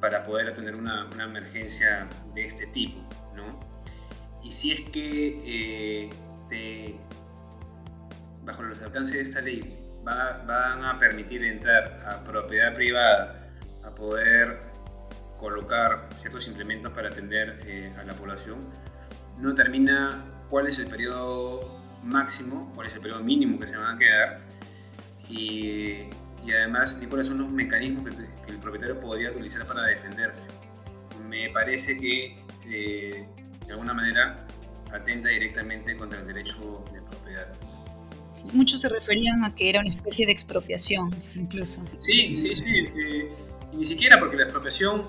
para 0.00 0.24
poder 0.24 0.48
atender 0.48 0.74
una, 0.74 1.06
una 1.12 1.24
emergencia 1.24 2.08
de 2.34 2.46
este 2.46 2.66
tipo, 2.68 2.98
¿no? 3.34 3.60
Y 4.42 4.52
si 4.52 4.72
es 4.72 4.80
que 4.90 6.10
eh, 6.50 6.96
bajo 8.42 8.62
los 8.62 8.80
alcances 8.80 9.14
de 9.14 9.20
esta 9.20 9.40
ley 9.42 9.78
van 10.02 10.84
a 10.84 10.98
permitir 10.98 11.42
entrar 11.44 12.00
a 12.06 12.22
propiedad 12.24 12.74
privada 12.74 13.50
a 13.84 13.94
poder 13.94 14.60
colocar 15.36 16.08
ciertos 16.20 16.46
implementos 16.46 16.92
para 16.92 17.08
atender 17.08 17.58
eh, 17.66 17.92
a 17.98 18.04
la 18.04 18.14
población, 18.14 18.70
no 19.38 19.50
determina 19.50 20.24
cuál 20.50 20.66
es 20.66 20.78
el 20.78 20.86
periodo 20.86 21.60
máximo, 22.02 22.70
cuál 22.74 22.86
es 22.86 22.94
el 22.94 23.00
periodo 23.00 23.22
mínimo 23.22 23.58
que 23.58 23.66
se 23.66 23.76
van 23.76 23.96
a 23.96 23.98
quedar 23.98 24.40
y, 25.28 26.08
y 26.46 26.52
además 26.52 26.96
ni 27.00 27.06
cuáles 27.06 27.26
son 27.26 27.38
los 27.38 27.50
mecanismos 27.50 28.04
que, 28.04 28.50
el 28.50 28.58
propietario 28.58 29.00
podría 29.00 29.30
utilizar 29.30 29.66
para 29.66 29.82
defenderse. 29.82 30.48
Me 31.28 31.50
parece 31.50 31.98
que 31.98 32.36
eh, 32.68 33.26
de 33.66 33.72
alguna 33.72 33.92
manera 33.92 34.46
atenta 34.92 35.28
directamente 35.28 35.96
contra 35.96 36.20
el 36.20 36.26
derecho 36.26 36.84
de 36.92 37.02
propiedad. 37.02 37.48
Muchos 38.52 38.80
se 38.80 38.88
referían 38.88 39.44
a 39.44 39.54
que 39.54 39.68
era 39.68 39.80
una 39.80 39.90
especie 39.90 40.26
de 40.26 40.32
expropiación, 40.32 41.12
incluso. 41.34 41.82
Sí, 41.98 42.36
sí, 42.36 42.54
sí. 42.54 42.88
Eh, 42.96 43.32
y 43.72 43.76
ni 43.76 43.84
siquiera 43.84 44.20
porque 44.20 44.36
la 44.36 44.44
expropiación, 44.44 45.08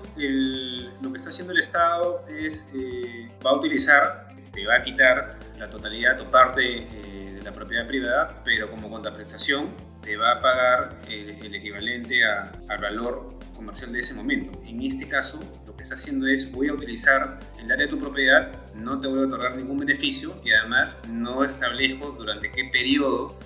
lo 1.00 1.12
que 1.12 1.16
está 1.16 1.30
haciendo 1.30 1.52
el 1.52 1.60
Estado 1.60 2.24
es, 2.28 2.64
eh, 2.74 3.28
va 3.44 3.50
a 3.50 3.56
utilizar, 3.56 4.27
te 4.58 4.66
va 4.66 4.74
a 4.74 4.82
quitar 4.82 5.38
la 5.56 5.70
totalidad 5.70 6.20
o 6.20 6.28
parte 6.32 6.78
eh, 6.78 7.32
de 7.32 7.42
la 7.42 7.52
propiedad 7.52 7.86
privada, 7.86 8.42
pero 8.44 8.68
como 8.68 8.90
contraprestación 8.90 9.68
te 10.02 10.16
va 10.16 10.32
a 10.32 10.40
pagar 10.40 10.96
el, 11.08 11.54
equivalente 11.54 12.24
al 12.24 12.78
valor 12.80 13.38
comercial 13.54 13.92
de 13.92 14.00
ese 14.00 14.14
momento. 14.14 14.50
En 14.66 14.82
este 14.82 15.06
caso, 15.06 15.38
lo 15.64 15.76
que 15.76 15.84
está 15.84 15.94
haciendo 15.94 16.26
es 16.26 16.50
voy 16.50 16.68
a 16.68 16.72
utilizar 16.72 17.38
el 17.60 17.70
área 17.70 17.86
de 17.86 17.92
tu 17.92 18.00
propiedad, 18.00 18.50
no 18.74 19.00
te 19.00 19.06
voy 19.06 19.20
a 19.20 19.26
otorgar 19.26 19.56
ningún 19.56 19.78
beneficio 19.78 20.34
y 20.44 20.50
además 20.50 20.96
no 21.08 21.44
establezco 21.44 22.10
durante 22.18 22.50
qué 22.50 22.64
periodo. 22.64 23.38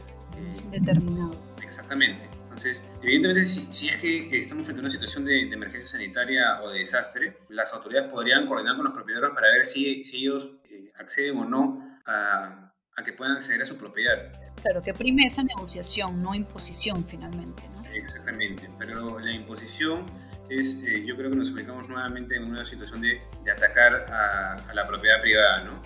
Es 0.49 0.65
indeterminado. 0.65 1.37
Exactamente. 1.63 2.23
Entonces, 2.45 2.83
evidentemente, 3.03 3.47
si, 3.47 3.89
es 3.89 3.97
que 3.97 4.39
estamos 4.39 4.65
frente 4.65 4.81
a 4.81 4.85
una 4.85 4.91
situación 4.91 5.27
de, 5.27 5.43
emergencia 5.43 5.91
sanitaria 5.91 6.63
o 6.63 6.71
de 6.71 6.79
desastre, 6.79 7.37
las 7.49 7.73
autoridades 7.75 8.11
podrían 8.11 8.47
coordinar 8.47 8.77
con 8.77 8.85
los 8.85 8.95
propietarios 8.95 9.33
para 9.33 9.49
ver 9.51 9.67
si, 9.67 10.05
si 10.05 10.19
ellos 10.19 10.49
eh, 10.62 10.62
acceden 11.03 11.39
o 11.39 11.45
no 11.45 12.01
a, 12.07 12.73
a 12.97 13.05
que 13.05 13.13
puedan 13.13 13.37
acceder 13.37 13.63
a 13.63 13.67
su 13.67 13.77
propiedad. 13.77 14.33
Claro, 14.61 14.83
que 14.83 14.95
prime 14.95 15.25
esa 15.25 15.43
negociación, 15.43 16.23
no 16.23 16.35
imposición 16.35 17.05
finalmente. 17.05 17.63
¿no? 17.77 17.85
Exactamente, 17.91 18.69
pero 18.79 19.19
la 19.19 19.33
imposición 19.33 20.07
es, 20.49 20.75
eh, 20.85 21.05
yo 21.07 21.17
creo 21.17 21.31
que 21.31 21.37
nos 21.37 21.51
ubicamos 21.51 21.89
nuevamente 21.89 22.37
en 22.37 22.45
una 22.45 22.65
situación 22.65 23.01
de, 23.01 23.21
de 23.45 23.51
atacar 23.51 23.95
a, 24.11 24.73
la 24.75 24.87
propiedad 24.87 25.21
privada, 25.21 25.65
¿no? 25.65 25.81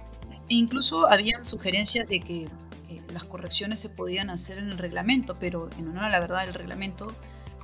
E 0.49 0.55
incluso 0.55 1.11
habían 1.11 1.45
sugerencias 1.45 2.07
de 2.07 2.21
que 2.21 2.45
eh, 2.89 3.03
las 3.13 3.25
correcciones 3.25 3.81
se 3.81 3.91
podían 3.91 4.31
hacer 4.31 4.59
en 4.59 4.71
el 4.71 4.79
reglamento, 4.79 5.37
pero 5.39 5.71
en 5.79 5.89
honor 5.89 6.05
a 6.05 6.09
la 6.11 6.21
verdad 6.21 6.47
el 6.47 6.55
reglamento 6.55 7.15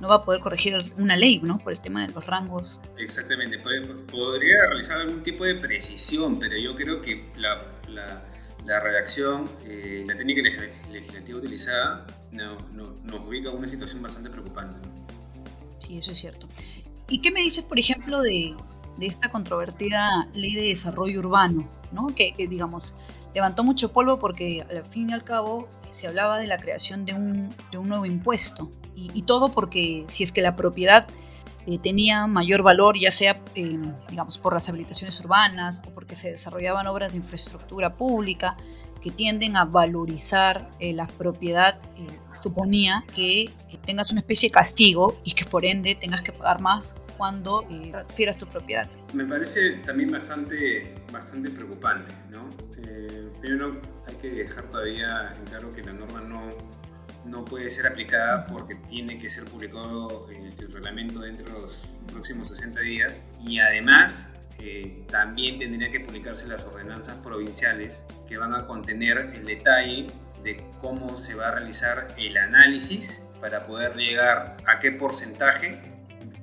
no 0.03 0.09
va 0.09 0.15
a 0.15 0.21
poder 0.21 0.41
corregir 0.41 0.93
una 0.97 1.17
ley, 1.17 1.39
¿no? 1.41 1.57
Por 1.57 1.73
el 1.73 1.79
tema 1.79 2.05
de 2.05 2.13
los 2.13 2.27
rangos. 2.27 2.79
Exactamente, 2.97 3.57
podría 3.57 4.65
realizar 4.69 4.97
algún 4.99 5.23
tipo 5.23 5.45
de 5.45 5.55
precisión, 5.55 6.39
pero 6.39 6.55
yo 6.57 6.75
creo 6.75 7.01
que 7.01 7.31
la, 7.37 7.63
la 7.87 8.21
la 8.65 8.79
redacción, 8.79 9.49
eh, 9.65 10.05
la 10.07 10.15
técnica 10.15 10.41
legislativa 10.89 11.37
utilizada 11.37 12.05
no, 12.31 12.55
nos 13.03 13.25
ubica 13.25 13.49
en 13.49 13.57
una 13.57 13.69
situación 13.69 14.01
bastante 14.01 14.29
preocupante. 14.29 14.87
Sí, 15.79 15.97
eso 15.97 16.11
es 16.11 16.19
cierto. 16.19 16.47
¿Y 17.09 17.19
qué 17.19 17.31
me 17.31 17.41
dices, 17.41 17.63
por 17.63 17.77
ejemplo, 17.77 18.21
de, 18.21 18.55
de 18.97 19.05
esta 19.05 19.29
controvertida 19.29 20.29
ley 20.33 20.55
de 20.55 20.61
desarrollo 20.63 21.19
urbano, 21.19 21.69
¿no? 21.91 22.07
que, 22.15 22.33
digamos, 22.37 22.95
levantó 23.35 23.63
mucho 23.63 23.91
polvo 23.91 24.17
porque 24.17 24.65
al 24.69 24.85
fin 24.85 25.09
y 25.09 25.13
al 25.13 25.23
cabo 25.23 25.67
se 25.89 26.07
hablaba 26.07 26.37
de 26.37 26.47
la 26.47 26.57
creación 26.57 27.05
de 27.05 27.13
un, 27.13 27.53
de 27.71 27.77
un 27.77 27.89
nuevo 27.89 28.05
impuesto? 28.05 28.71
Y, 28.95 29.11
y 29.13 29.23
todo 29.23 29.51
porque 29.51 30.05
si 30.07 30.23
es 30.23 30.31
que 30.31 30.41
la 30.41 30.55
propiedad 30.55 31.07
eh, 31.65 31.79
tenía 31.81 32.27
mayor 32.27 32.61
valor, 32.61 32.97
ya 32.97 33.11
sea, 33.11 33.39
eh, 33.55 33.79
digamos, 34.09 34.37
por 34.37 34.53
las 34.53 34.67
habilitaciones 34.67 35.17
urbanas 35.21 35.81
o 35.87 35.91
porque 35.91 36.15
se 36.15 36.31
desarrollaban 36.31 36.87
obras 36.87 37.13
de 37.13 37.19
infraestructura 37.19 37.95
pública 37.95 38.57
que 39.01 39.11
tienden 39.11 39.55
a 39.55 39.63
valorizar 39.63 40.69
eh, 40.79 40.93
la 40.93 41.07
propiedad, 41.07 41.79
suponía 42.33 43.03
que 43.13 43.49
tengas 43.85 44.11
una 44.11 44.21
especie 44.21 44.49
de 44.49 44.53
castigo 44.53 45.19
y 45.23 45.33
que 45.33 45.45
por 45.45 45.65
ende 45.65 45.95
tengas 45.95 46.21
que 46.21 46.31
pagar 46.31 46.61
más 46.61 46.95
cuando 47.17 47.65
transfieras 47.91 48.37
tu 48.37 48.47
propiedad. 48.47 48.89
Me 49.13 49.25
parece 49.25 49.77
también 49.85 50.11
bastante, 50.11 50.95
bastante 51.11 51.49
preocupante, 51.49 52.13
¿no? 52.29 52.49
primero 53.39 53.79
hay 54.07 54.15
que 54.15 54.29
dejar 54.29 54.63
todavía 54.69 55.33
en 55.37 55.45
claro 55.45 55.73
que 55.73 55.83
la 55.83 55.93
norma 55.93 56.21
no 56.21 56.49
no 57.25 57.45
puede 57.45 57.69
ser 57.69 57.87
aplicada 57.87 58.47
porque 58.47 58.75
tiene 58.75 59.17
que 59.17 59.29
ser 59.29 59.45
publicado 59.45 60.27
el, 60.29 60.51
reglamento 60.71 61.19
dentro 61.19 61.53
de 61.53 61.61
los 61.61 61.83
próximos 62.11 62.47
60 62.49 62.79
días. 62.81 63.21
Y 63.45 63.59
además 63.59 64.27
eh, 64.59 65.05
también 65.09 65.59
tendría 65.59 65.91
que 65.91 65.99
publicarse 65.99 66.45
las 66.47 66.63
ordenanzas 66.63 67.15
provinciales 67.17 68.03
que 68.27 68.37
van 68.37 68.53
a 68.53 68.65
contener 68.65 69.31
el 69.33 69.45
detalle 69.45 70.07
de 70.43 70.63
cómo 70.81 71.17
se 71.17 71.35
va 71.35 71.49
a 71.49 71.51
realizar 71.51 72.07
el 72.17 72.37
análisis 72.37 73.21
para 73.39 73.65
poder 73.65 73.95
llegar 73.95 74.57
a 74.65 74.79
qué 74.79 74.91
porcentaje 74.91 75.81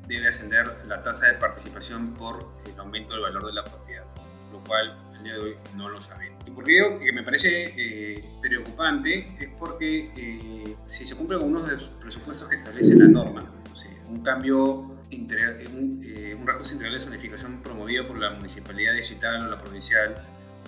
debe 0.07 0.29
ascender 0.29 0.67
la 0.87 1.03
tasa 1.03 1.27
de 1.27 1.35
participación 1.35 2.15
por 2.15 2.53
el 2.67 2.79
aumento 2.81 3.13
del 3.13 3.23
valor 3.23 3.47
de 3.47 3.53
la 3.53 3.65
propiedad, 3.65 4.05
lo 4.51 4.63
cual 4.65 4.99
el 5.21 5.25
día 5.25 5.35
de 5.35 5.41
hoy 5.41 5.55
no 5.77 5.89
lo 5.89 6.01
sabemos. 6.01 6.43
¿Y 6.47 6.51
por 6.51 6.65
qué 6.65 6.73
digo 6.73 6.99
que 6.99 7.13
me 7.13 7.23
parece 7.23 7.75
eh, 7.77 8.25
preocupante? 8.41 9.37
Es 9.39 9.49
porque 9.59 10.11
eh, 10.17 10.77
si 10.89 11.07
se 11.07 11.15
cumple 11.15 11.39
con 11.39 11.49
unos 11.49 11.69
de 11.69 11.75
los 11.75 11.85
presupuestos 12.01 12.49
que 12.49 12.57
establece 12.57 12.95
la 12.95 13.07
norma, 13.07 13.45
un 14.09 14.23
cambio, 14.23 14.75
un, 14.75 15.01
eh, 15.13 16.35
un 16.35 16.73
integral 16.73 16.93
de 16.93 17.01
zonificación 17.01 17.63
promovido 17.63 18.09
por 18.09 18.19
la 18.19 18.33
municipalidad 18.33 18.95
digital 18.95 19.47
o 19.47 19.51
la 19.51 19.59
provincial, 19.61 20.15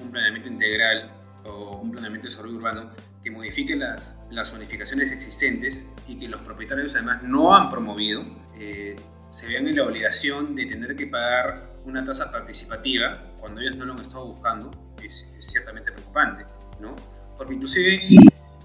un 0.01 0.11
planeamiento 0.11 0.49
integral 0.49 1.11
o 1.45 1.79
un 1.79 1.91
planeamiento 1.91 2.29
de 2.29 2.31
desarrollo 2.31 2.57
urbano 2.57 2.91
que 3.25 3.31
modifique 3.31 3.75
las, 3.75 4.17
las 4.31 4.51
zonificaciones 4.51 5.11
existentes 5.11 5.83
y 6.07 6.19
que 6.19 6.29
los 6.29 6.41
propietarios 6.43 6.95
además 6.95 7.23
no 7.23 7.55
han 7.55 7.71
promovido, 7.71 8.25
eh, 8.59 8.97
se 9.33 9.47
vean 9.47 9.67
en 9.67 9.77
la 9.77 9.85
obligación 9.85 10.55
de 10.55 10.67
tener 10.67 10.95
que 10.95 11.07
pagar 11.07 11.72
una 11.85 12.05
tasa 12.05 12.31
participativa 12.31 13.23
cuando 13.41 13.61
ellos 13.61 13.77
no 13.77 13.87
lo 13.87 13.93
han 13.95 14.01
estado 14.01 14.27
buscando, 14.27 14.71
es, 15.03 15.27
ciertamente 15.41 15.93
preocupante, 15.93 16.45
¿no? 16.81 16.95
Porque 17.37 17.55
inclusive 17.55 18.01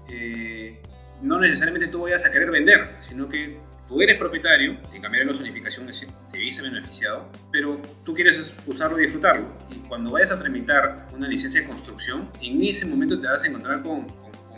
eh, 0.08 0.80
no 1.22 1.40
necesariamente 1.40 1.88
tú 1.88 2.02
vayas 2.02 2.24
a 2.24 2.30
querer 2.30 2.50
vender, 2.50 2.96
sino 3.00 3.28
que 3.28 3.58
tú 3.88 4.02
eres 4.02 4.18
propietario, 4.18 4.76
y 4.94 5.00
cambiar 5.00 5.26
la 5.26 5.34
zonificación 5.34 5.86
te 6.30 6.38
hubiese 6.38 6.62
beneficiado, 6.62 7.28
pero 7.50 7.80
tú 8.04 8.14
quieres 8.14 8.52
usarlo 8.66 8.98
y 8.98 9.02
disfrutarlo. 9.02 9.46
Y 9.70 9.76
cuando 9.88 10.12
vayas 10.12 10.30
a 10.30 10.38
tramitar 10.38 11.08
una 11.14 11.26
licencia 11.26 11.62
de 11.62 11.66
construcción, 11.66 12.30
en 12.40 12.62
ese 12.62 12.84
momento 12.84 13.18
te 13.18 13.26
vas 13.26 13.42
a 13.42 13.46
encontrar 13.46 13.82
con, 13.82 14.06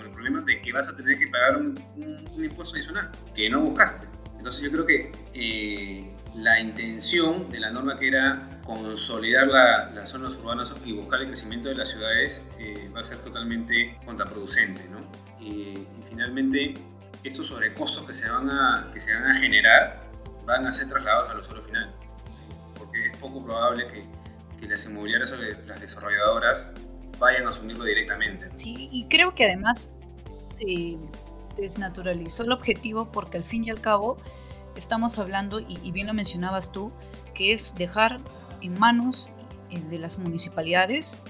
el 0.02 0.10
problema 0.10 0.40
de 0.42 0.60
que 0.60 0.72
vas 0.72 0.88
a 0.88 0.96
tener 0.96 1.18
que 1.18 1.28
pagar 1.28 1.56
un, 1.58 1.74
impuesto 2.36 2.74
adicional 2.74 3.10
que 3.34 3.48
no 3.48 3.60
buscaste. 3.60 4.06
Entonces 4.40 4.62
yo 4.62 4.72
creo 4.72 4.86
que 4.86 5.12
eh, 5.34 6.10
la 6.34 6.58
intención 6.60 7.50
de 7.50 7.60
la 7.60 7.70
norma 7.70 7.98
que 7.98 8.08
era 8.08 8.62
consolidar 8.64 9.48
las 9.48 10.08
zonas 10.08 10.32
urbanas 10.32 10.72
y 10.82 10.92
buscar 10.92 11.20
el 11.20 11.26
crecimiento 11.26 11.68
de 11.68 11.74
las 11.74 11.90
ciudades 11.90 12.40
eh, 12.58 12.90
va 12.96 13.00
a 13.00 13.04
ser 13.04 13.18
totalmente 13.18 13.98
contraproducente. 14.06 14.80
¿no? 14.88 15.00
Y, 15.44 15.86
finalmente, 16.08 16.72
estos 17.22 17.48
sobrecostos 17.48 18.06
que 18.06 18.14
se, 18.14 18.30
van 18.30 18.48
a, 18.48 18.88
que 18.94 19.00
se 19.00 19.12
van 19.12 19.26
a 19.26 19.34
generar 19.40 20.00
van 20.46 20.66
a 20.66 20.72
ser 20.72 20.88
trasladados 20.88 21.28
al 21.28 21.40
usuario 21.40 21.62
final, 21.64 21.90
porque 22.78 23.08
es 23.08 23.16
poco 23.18 23.44
probable 23.44 23.88
que, 23.88 24.04
que 24.58 24.68
las 24.68 24.82
inmobiliarias 24.86 25.30
o 25.32 25.36
las 25.36 25.80
desarrolladoras 25.82 26.64
vayan 27.18 27.46
a 27.46 27.50
asumirlo 27.50 27.84
directamente. 27.84 28.48
Sí, 28.56 28.88
y 28.90 29.04
creo 29.08 29.34
que 29.34 29.44
además 29.44 29.92
se 30.40 30.96
desnaturalizó 31.56 32.44
el 32.44 32.52
objetivo 32.52 33.10
porque 33.10 33.38
al 33.38 33.44
fin 33.44 33.64
y 33.64 33.70
al 33.70 33.80
cabo 33.80 34.16
estamos 34.76 35.18
hablando, 35.18 35.60
y, 35.60 35.90
bien 35.92 36.06
lo 36.06 36.14
mencionabas 36.14 36.72
tú, 36.72 36.92
que 37.34 37.52
es 37.52 37.74
dejar 37.76 38.20
en 38.60 38.78
manos 38.78 39.30
eh, 39.70 39.80
de 39.80 39.98
las 39.98 40.18
municipalidades 40.18 41.22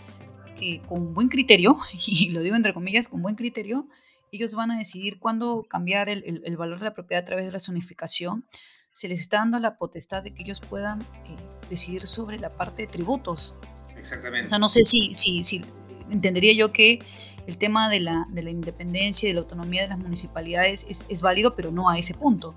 que 0.57 0.83
con 0.83 1.15
buen 1.15 1.29
criterio, 1.29 1.79
y 2.07 2.31
lo 2.31 2.43
digo 2.43 2.57
entre 2.57 2.75
comillas, 2.75 3.09
con 3.09 3.23
buen 3.23 3.35
criterio, 3.35 3.87
ellos 4.33 4.55
van 4.55 4.71
a 4.71 4.79
decidir 4.79 5.19
cuándo 5.19 5.67
cambiar 5.69 6.09
el, 6.09 6.43
el, 6.45 6.57
valor 6.57 6.79
de 6.79 6.85
la 6.85 6.95
propiedad 6.95 7.23
a 7.23 7.25
través 7.25 7.47
de 7.47 7.51
la 7.51 7.59
zonificación. 7.59 8.47
Se 8.93 9.09
les 9.09 9.21
está 9.21 9.39
dando 9.39 9.59
la 9.59 9.77
potestad 9.77 10.23
de 10.23 10.33
que 10.33 10.43
ellos 10.43 10.61
puedan 10.61 11.01
eh, 11.01 11.37
decidir 11.69 12.07
sobre 12.07 12.39
la 12.39 12.51
parte 12.51 12.83
de 12.83 12.89
tributos. 12.89 13.57
Exactamente. 13.97 14.45
O 14.45 14.49
sea, 14.49 14.59
no 14.59 14.69
sé 14.69 14.85
si, 14.85 15.13
si, 15.13 15.43
si 15.43 15.65
entendería 16.11 16.53
yo 16.53 16.73
que 16.73 17.01
el 17.47 17.59
tema 17.59 17.89
de 17.89 18.01
la, 18.01 18.27
de 18.31 18.43
la 18.43 18.51
independencia 18.51 19.29
y 19.29 19.31
de 19.31 19.35
la 19.35 19.41
autonomía 19.41 19.83
de 19.83 19.89
las 19.89 19.99
municipalidades 19.99 20.87
es, 20.89 21.07
es 21.09 21.21
válido, 21.21 21.55
pero 21.57 21.71
no 21.71 21.89
a 21.89 21.99
ese 21.99 22.15
punto. 22.15 22.55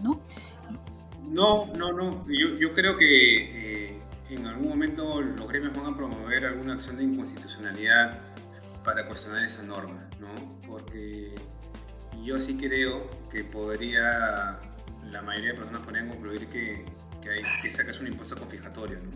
¿no? 0.00 0.20
No, 1.28 1.66
no. 1.74 2.24
Yo, 2.28 2.56
yo 2.58 2.74
creo 2.74 2.96
que 2.96 3.88
eh, 3.92 3.98
en 4.30 4.46
algún 4.46 4.68
momento 4.68 5.20
los 5.20 5.48
gremios 5.48 5.74
van 5.74 5.92
a 5.92 5.96
promover 5.96 6.46
alguna 6.46 6.74
acción 6.74 6.96
de 6.96 7.04
inconstitucionalidad 7.04 8.20
para 8.84 9.06
cuestionar 9.06 9.44
esa 9.44 9.62
norma, 9.62 10.08
¿no? 10.20 10.28
Porque 10.66 11.34
yo 12.22 12.38
sí 12.38 12.56
creo 12.56 13.08
que 13.30 13.42
podría, 13.44 14.60
la 15.10 15.22
mayoría 15.22 15.52
de 15.52 15.58
personas 15.58 15.82
podrían 15.82 16.08
concluir 16.08 16.46
que, 16.48 16.84
que, 17.22 17.30
hay, 17.30 17.42
que 17.62 17.72
sacas 17.72 17.98
un 18.00 18.08
impuesto 18.08 18.36
confiscatorio, 18.36 18.98
¿no? 19.00 19.10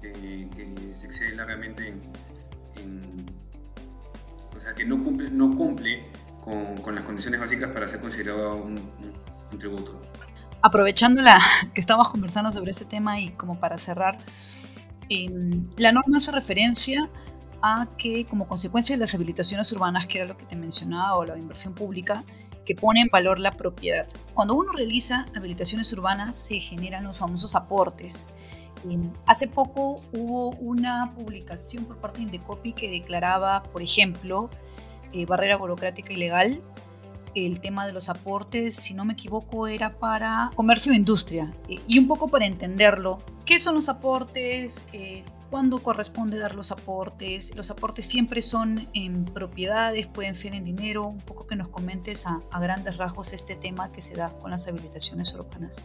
que, 0.00 0.94
se 0.94 1.06
excede 1.06 1.34
largamente 1.34 1.88
en, 2.76 3.26
o 3.26 3.43
sea, 4.64 4.74
que 4.74 4.84
no 4.84 5.02
cumple, 5.02 5.30
no 5.30 5.56
cumple 5.56 6.10
con, 6.42 6.76
con, 6.78 6.94
las 6.94 7.04
condiciones 7.04 7.40
básicas 7.40 7.70
para 7.70 7.88
ser 7.88 8.00
considerado 8.00 8.56
un, 8.56 8.78
un 9.52 9.58
tributo 9.58 10.00
aprovechando 10.64 11.20
la, 11.20 11.38
que 11.74 11.80
estamos 11.80 12.08
conversando 12.08 12.50
sobre 12.50 12.70
este 12.70 12.86
tema 12.86 13.20
y 13.20 13.30
como 13.32 13.60
para 13.60 13.76
cerrar, 13.76 14.18
em, 15.10 15.68
la 15.76 15.92
norma 15.92 16.16
hace 16.16 16.32
referencia 16.32 17.10
a 17.60 17.86
que 17.98 18.24
como 18.24 18.48
consecuencia 18.48 18.96
de 18.96 19.00
las 19.00 19.14
habilitaciones 19.14 19.70
urbanas, 19.72 20.06
que 20.06 20.18
era 20.18 20.26
lo 20.26 20.36
que 20.36 20.46
te 20.46 20.56
mencionaba, 20.56 21.16
o 21.16 21.24
la 21.24 21.36
inversión 21.36 21.74
pública, 21.74 22.24
que 22.64 22.74
pone 22.74 23.02
en 23.02 23.08
valor 23.08 23.40
la 23.40 23.50
propiedad. 23.52 24.06
Cuando 24.32 24.54
uno 24.54 24.72
realiza 24.72 25.26
habilitaciones 25.36 25.92
urbanas 25.92 26.34
se 26.34 26.58
generan 26.60 27.04
los 27.04 27.18
famosos 27.18 27.54
aportes. 27.56 28.30
Hace 29.26 29.48
poco 29.48 30.00
hubo 30.12 30.50
una 30.56 31.12
publicación 31.14 31.84
por 31.84 31.98
parte 31.98 32.18
de 32.18 32.24
Indecopi 32.24 32.72
que 32.72 32.90
declaraba, 32.90 33.62
por 33.62 33.82
ejemplo, 33.82 34.50
eh, 35.12 35.26
barrera 35.26 35.56
burocrática 35.56 36.12
ilegal 36.12 36.60
el 37.34 37.60
tema 37.60 37.86
de 37.86 37.92
los 37.92 38.08
aportes, 38.08 38.76
si 38.76 38.94
no 38.94 39.04
me 39.04 39.14
equivoco, 39.14 39.66
era 39.66 39.98
para 39.98 40.50
comercio 40.54 40.92
e 40.92 40.96
industria. 40.96 41.52
Y 41.68 41.98
un 41.98 42.06
poco 42.06 42.28
para 42.28 42.46
entenderlo, 42.46 43.18
¿qué 43.44 43.58
son 43.58 43.74
los 43.74 43.88
aportes? 43.88 44.86
Eh, 44.92 45.24
¿Cuándo 45.50 45.82
corresponde 45.82 46.38
dar 46.38 46.54
los 46.54 46.72
aportes? 46.72 47.54
Los 47.54 47.70
aportes 47.70 48.06
siempre 48.06 48.42
son 48.42 48.88
en 48.92 49.24
propiedades, 49.24 50.06
pueden 50.08 50.34
ser 50.34 50.54
en 50.54 50.64
dinero. 50.64 51.06
Un 51.06 51.18
poco 51.18 51.46
que 51.46 51.54
nos 51.54 51.68
comentes 51.68 52.26
a, 52.26 52.40
grandes 52.58 52.96
rasgos 52.96 53.32
este 53.32 53.54
tema 53.54 53.92
que 53.92 54.00
se 54.00 54.16
da 54.16 54.30
con 54.40 54.50
las 54.50 54.66
habilitaciones 54.66 55.32
urbanas. 55.34 55.84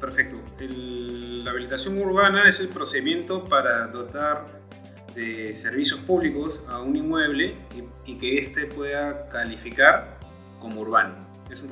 Perfecto. 0.00 0.36
la 0.60 1.50
habilitación 1.50 1.98
urbana 1.98 2.48
es 2.48 2.60
el 2.60 2.68
procedimiento 2.68 3.44
para 3.44 3.88
dotar 3.88 4.46
de 5.14 5.52
servicios 5.52 5.98
públicos 6.00 6.60
a 6.68 6.80
un 6.80 6.94
inmueble 6.94 7.56
y, 8.06 8.14
que 8.18 8.38
éste 8.38 8.66
pueda 8.66 9.28
calificar 9.28 10.18
como 10.60 10.82
urbano. 10.82 11.16
Es 11.50 11.62
un 11.62 11.68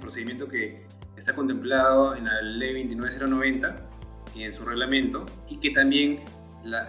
procedimiento 0.00 0.48
que 0.48 0.84
está 1.16 1.34
contemplado 1.34 2.16
en 2.16 2.24
la 2.24 2.42
ley 2.42 2.72
29090 2.84 3.76
y 4.34 4.42
en 4.42 4.54
su 4.54 4.64
reglamento 4.64 5.24
y 5.48 5.58
que 5.58 5.70
también 5.70 6.24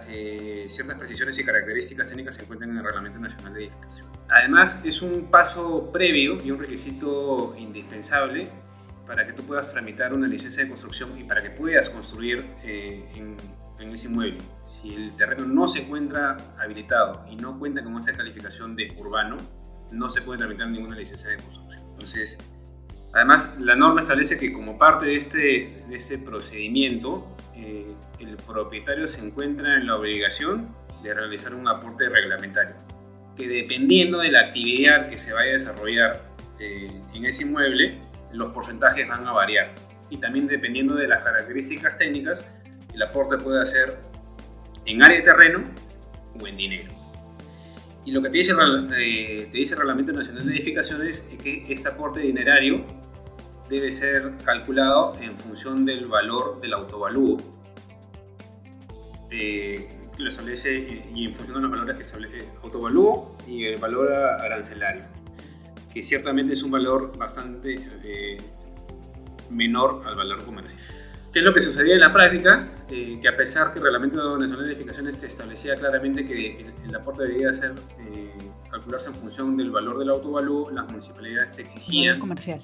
eh, 0.08 0.66
ciertas 0.68 0.98
precisiones 0.98 1.38
y 1.38 1.44
características 1.44 2.08
técnicas 2.08 2.34
se 2.34 2.42
encuentran 2.42 2.70
en 2.70 2.78
el 2.78 2.84
Reglamento 2.84 3.18
Nacional 3.18 3.54
de 3.54 3.64
Edificación. 3.64 4.08
Además, 4.28 4.78
es 4.84 5.02
un 5.02 5.30
paso 5.30 5.92
previo 5.92 6.38
y 6.42 6.50
un 6.50 6.58
requisito 6.58 7.54
indispensable 7.56 8.48
para 9.06 9.26
que 9.26 9.32
tú 9.32 9.42
puedas 9.44 9.70
tramitar 9.72 10.12
una 10.12 10.26
licencia 10.26 10.62
de 10.62 10.68
construcción 10.68 11.18
y 11.18 11.24
para 11.24 11.42
que 11.42 11.50
puedas 11.50 11.88
construir 11.88 12.44
eh, 12.64 13.04
en, 13.14 13.36
en, 13.78 13.90
ese 13.92 14.08
inmueble. 14.08 14.38
Si 14.62 14.94
el 14.94 15.14
terreno 15.16 15.46
no 15.46 15.68
se 15.68 15.80
encuentra 15.82 16.36
habilitado 16.58 17.24
y 17.30 17.36
no 17.36 17.58
cuenta 17.58 17.82
con 17.84 17.96
esa 17.98 18.12
calificación 18.12 18.74
de 18.74 18.92
urbano, 18.98 19.36
no 19.92 20.08
se 20.08 20.22
puede 20.22 20.38
tramitar 20.38 20.68
ninguna 20.68 20.96
licencia 20.96 21.30
de 21.30 21.36
construcción. 21.36 21.82
Entonces, 21.92 22.38
además, 23.12 23.48
la 23.58 23.76
norma 23.76 24.00
establece 24.00 24.38
que 24.38 24.52
como 24.52 24.76
parte 24.76 25.06
de 25.06 25.16
este, 25.16 25.38
de 25.88 25.96
este 25.96 26.18
procedimiento, 26.18 27.26
eh, 27.54 27.86
el 28.18 28.36
propietario 28.36 29.06
se 29.06 29.24
encuentra 29.24 29.76
en 29.76 29.86
la 29.86 29.96
obligación 29.96 30.68
de 31.02 31.14
realizar 31.14 31.54
un 31.54 31.68
aporte 31.68 32.08
reglamentario, 32.08 32.74
que 33.36 33.46
dependiendo 33.46 34.18
de 34.18 34.30
la 34.30 34.40
actividad 34.40 35.08
que 35.08 35.18
se 35.18 35.32
vaya 35.32 35.50
a 35.50 35.52
desarrollar 35.54 36.22
eh, 36.58 36.90
en 37.14 37.24
ese 37.24 37.42
inmueble, 37.42 37.98
los 38.32 38.52
porcentajes 38.52 39.06
van 39.08 39.26
a 39.26 39.32
variar. 39.32 39.74
Y 40.10 40.18
también 40.18 40.46
dependiendo 40.46 40.94
de 40.94 41.08
las 41.08 41.24
características 41.24 41.96
técnicas, 41.98 42.44
el 42.94 43.02
aporte 43.02 43.38
puede 43.38 43.64
ser 43.66 43.98
en 44.84 45.02
área 45.02 45.18
de 45.18 45.24
terreno 45.24 45.62
o 46.40 46.46
en 46.46 46.56
dinero. 46.56 46.92
Y 48.04 48.12
lo 48.12 48.22
que 48.22 48.30
te 48.30 48.38
dice, 48.38 48.54
te 48.88 49.50
dice 49.52 49.74
el 49.74 49.80
Reglamento 49.80 50.12
Nacional 50.12 50.46
de 50.46 50.54
Edificaciones 50.54 51.24
es 51.30 51.42
que 51.42 51.66
este 51.68 51.88
aporte 51.88 52.20
dinerario 52.20 52.84
debe 53.68 53.90
ser 53.90 54.32
calculado 54.44 55.16
en 55.20 55.36
función 55.38 55.84
del 55.84 56.06
valor 56.06 56.60
del 56.60 56.72
autovalúo. 56.74 57.36
Eh, 59.30 59.88
lo 60.18 60.28
establece 60.28 61.02
y 61.14 61.26
en 61.26 61.34
función 61.34 61.56
de 61.56 61.62
los 61.62 61.70
valores 61.70 61.96
que 61.96 62.02
establece 62.02 62.48
autovalúo 62.62 63.32
y 63.46 63.64
el 63.66 63.80
valor 63.80 64.12
arancelario, 64.12 65.02
que 65.96 66.02
ciertamente 66.02 66.52
es 66.52 66.62
un 66.62 66.70
valor 66.70 67.16
bastante 67.16 67.80
eh, 68.04 68.36
menor 69.48 70.02
al 70.04 70.14
valor 70.14 70.44
comercial. 70.44 70.78
¿Qué 71.32 71.38
es 71.38 71.44
lo 71.46 71.54
que 71.54 71.60
sucedía 71.60 71.94
en 71.94 72.00
la 72.00 72.12
práctica? 72.12 72.68
Eh, 72.90 73.18
que 73.18 73.26
a 73.26 73.34
pesar 73.34 73.72
que 73.72 73.78
el 73.78 73.84
Reglamento 73.84 74.36
Nacional 74.36 74.66
de 74.66 74.74
Edificaciones 74.74 75.16
te 75.16 75.28
establecía 75.28 75.74
claramente 75.74 76.26
que 76.26 76.70
el, 76.84 76.94
aporte 76.94 77.22
debía 77.22 77.50
ser 77.54 77.72
eh, 77.98 78.30
calcularse 78.70 79.08
en 79.08 79.14
función 79.14 79.56
del 79.56 79.70
valor 79.70 79.98
del 79.98 80.10
autovalú, 80.10 80.68
las 80.70 80.86
municipalidades 80.86 81.52
te 81.52 81.62
exigían. 81.62 82.20
comercial. 82.20 82.60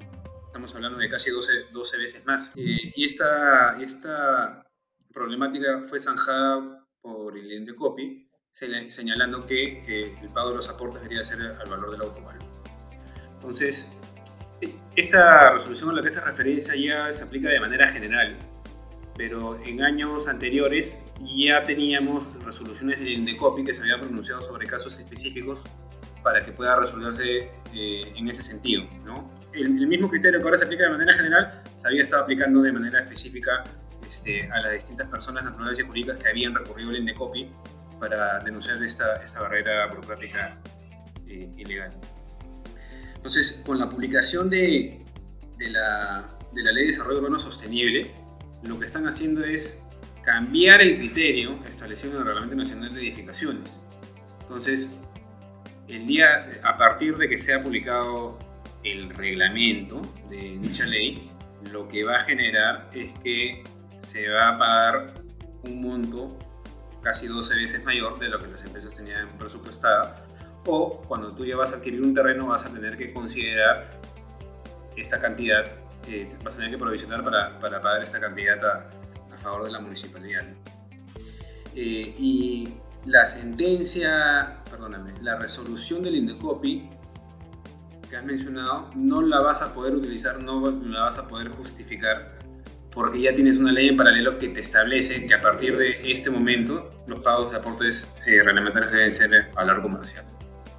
Estamos 0.48 0.74
hablando 0.74 0.98
de 0.98 1.08
casi 1.08 1.30
12, 1.30 1.52
12 1.72 1.96
veces 1.96 2.26
más. 2.26 2.50
Eh, 2.56 2.92
y 2.94 3.06
esta, 3.06 3.80
esta 3.80 4.66
problemática 5.10 5.80
fue 5.88 5.98
zanjada 6.00 6.86
por 7.00 7.38
el 7.38 7.50
INDECOPI, 7.50 8.28
señalando 8.50 9.46
que 9.46 10.18
el 10.20 10.28
pago 10.34 10.50
de 10.50 10.56
los 10.56 10.68
aportes 10.68 11.00
debería 11.00 11.24
ser 11.24 11.40
al 11.40 11.70
valor 11.70 11.92
del 11.92 12.02
autovalú. 12.02 12.51
Entonces, 13.42 13.90
esta 14.96 15.50
resolución 15.52 15.90
a 15.90 15.94
la 15.94 16.02
que 16.02 16.10
se 16.10 16.20
referencia 16.20 16.74
ya 16.76 17.12
se 17.12 17.24
aplica 17.24 17.48
de 17.48 17.60
manera 17.60 17.88
general 17.88 18.36
pero 19.16 19.58
en 19.64 19.82
años 19.82 20.26
anteriores 20.26 20.96
ya 21.36 21.62
teníamos 21.64 22.24
resoluciones 22.44 22.98
del 22.98 23.08
INDECOPI 23.08 23.64
que 23.64 23.74
se 23.74 23.80
había 23.80 24.00
pronunciado 24.00 24.40
sobre 24.40 24.66
casos 24.66 24.98
específicos 24.98 25.62
para 26.22 26.42
que 26.44 26.52
pueda 26.52 26.76
resolverse 26.76 27.50
eh, 27.74 28.12
en 28.16 28.28
ese 28.28 28.42
sentido. 28.42 28.84
El, 29.52 29.86
mismo 29.86 30.08
criterio 30.08 30.38
que 30.40 30.44
ahora 30.44 30.58
se 30.58 30.64
aplica 30.64 30.84
de 30.84 30.90
manera 30.90 31.12
general 31.12 31.62
se 31.76 31.86
había 31.86 32.04
estado 32.04 32.22
aplicando 32.22 32.62
de 32.62 32.72
manera 32.72 33.00
específica 33.00 33.64
este, 34.08 34.50
a 34.50 34.60
las 34.60 34.72
distintas 34.72 35.08
personas 35.08 35.44
naturales 35.44 35.78
y 35.78 35.82
jurídicas 35.82 36.16
que 36.16 36.28
habían 36.28 36.54
recurrido 36.54 36.90
al 36.90 36.96
INDECOPI 36.96 37.48
para 38.00 38.38
denunciar 38.40 38.82
esta, 38.82 39.16
esta 39.16 39.40
barrera 39.40 39.86
burocrática 39.88 40.56
eh, 41.28 41.50
ilegal. 41.56 41.92
Entonces, 43.22 43.62
con 43.64 43.78
la 43.78 43.88
publicación 43.88 44.50
de, 44.50 45.00
la, 45.60 46.26
la 46.54 46.72
Ley 46.72 46.86
de 46.86 46.90
Desarrollo 46.90 47.20
Urbano 47.20 47.38
Sostenible, 47.38 48.10
lo 48.64 48.80
que 48.80 48.86
están 48.86 49.06
haciendo 49.06 49.44
es 49.44 49.78
cambiar 50.24 50.80
el 50.80 50.96
criterio 50.96 51.56
establecido 51.68 52.14
en 52.14 52.18
el 52.18 52.24
Reglamento 52.24 52.56
Nacional 52.56 52.92
de 52.92 53.00
Edificaciones. 53.00 53.80
Entonces, 54.40 54.88
el 55.86 56.06
día, 56.08 56.50
a 56.64 56.76
partir 56.76 57.16
de 57.16 57.28
que 57.28 57.38
sea 57.38 57.62
publicado 57.62 58.36
el 58.82 59.10
reglamento 59.10 60.02
de 60.28 60.58
dicha 60.60 60.84
ley, 60.84 61.30
lo 61.70 61.86
que 61.86 62.02
va 62.02 62.16
a 62.16 62.24
generar 62.24 62.90
es 62.92 63.16
que 63.20 63.62
se 63.98 64.28
va 64.30 64.48
a 64.48 64.58
pagar 64.58 65.14
un 65.62 65.80
monto 65.80 66.36
casi 67.02 67.28
12 67.28 67.54
veces 67.54 67.84
mayor 67.84 68.18
de 68.18 68.28
lo 68.28 68.40
que 68.40 68.48
las 68.48 68.64
empresas 68.64 68.96
tenían 68.96 69.28
presupuestada. 69.38 70.16
O 70.66 71.02
cuando 71.08 71.32
tú 71.32 71.44
ya 71.44 71.56
vas 71.56 71.72
a 71.72 71.76
adquirir 71.76 72.02
un 72.02 72.14
terreno 72.14 72.46
vas 72.48 72.64
a 72.64 72.68
tener 72.68 72.96
que 72.96 73.12
considerar 73.12 74.00
esta 74.96 75.18
cantidad, 75.18 75.64
eh, 76.08 76.30
vas 76.44 76.54
a 76.54 76.56
tener 76.56 76.70
que 76.70 76.78
provisionar 76.78 77.24
para, 77.24 77.58
pagar 77.58 78.02
esta 78.02 78.20
cantidad 78.20 78.64
a, 78.64 78.90
a, 79.32 79.38
favor 79.38 79.64
de 79.64 79.72
la 79.72 79.80
municipalidad. 79.80 80.44
Eh, 81.74 82.14
y 82.18 82.68
la 83.06 83.26
sentencia, 83.26 84.62
perdóname, 84.70 85.12
la 85.22 85.36
resolución 85.36 86.02
del 86.02 86.16
Indecopi 86.16 86.88
que 88.08 88.16
has 88.18 88.24
mencionado, 88.24 88.90
no 88.94 89.22
la 89.22 89.40
vas 89.40 89.62
a 89.62 89.72
poder 89.72 89.94
utilizar, 89.94 90.42
no 90.42 90.70
la 90.70 91.00
vas 91.00 91.16
a 91.16 91.26
poder 91.26 91.48
justificar 91.48 92.38
porque 92.92 93.22
ya 93.22 93.34
tienes 93.34 93.56
una 93.56 93.72
ley 93.72 93.88
en 93.88 93.96
paralelo 93.96 94.38
que 94.38 94.48
te 94.48 94.60
establece 94.60 95.26
que 95.26 95.32
a 95.32 95.40
partir 95.40 95.78
de 95.78 96.12
este 96.12 96.28
momento 96.28 96.92
los 97.06 97.20
pagos 97.20 97.50
de 97.50 97.56
aportes 97.56 98.06
eh, 98.26 98.42
reglamentarios 98.42 98.92
deben 98.92 99.12
ser 99.12 99.50
a 99.56 99.64
largo 99.64 99.84
comercial. 99.84 100.26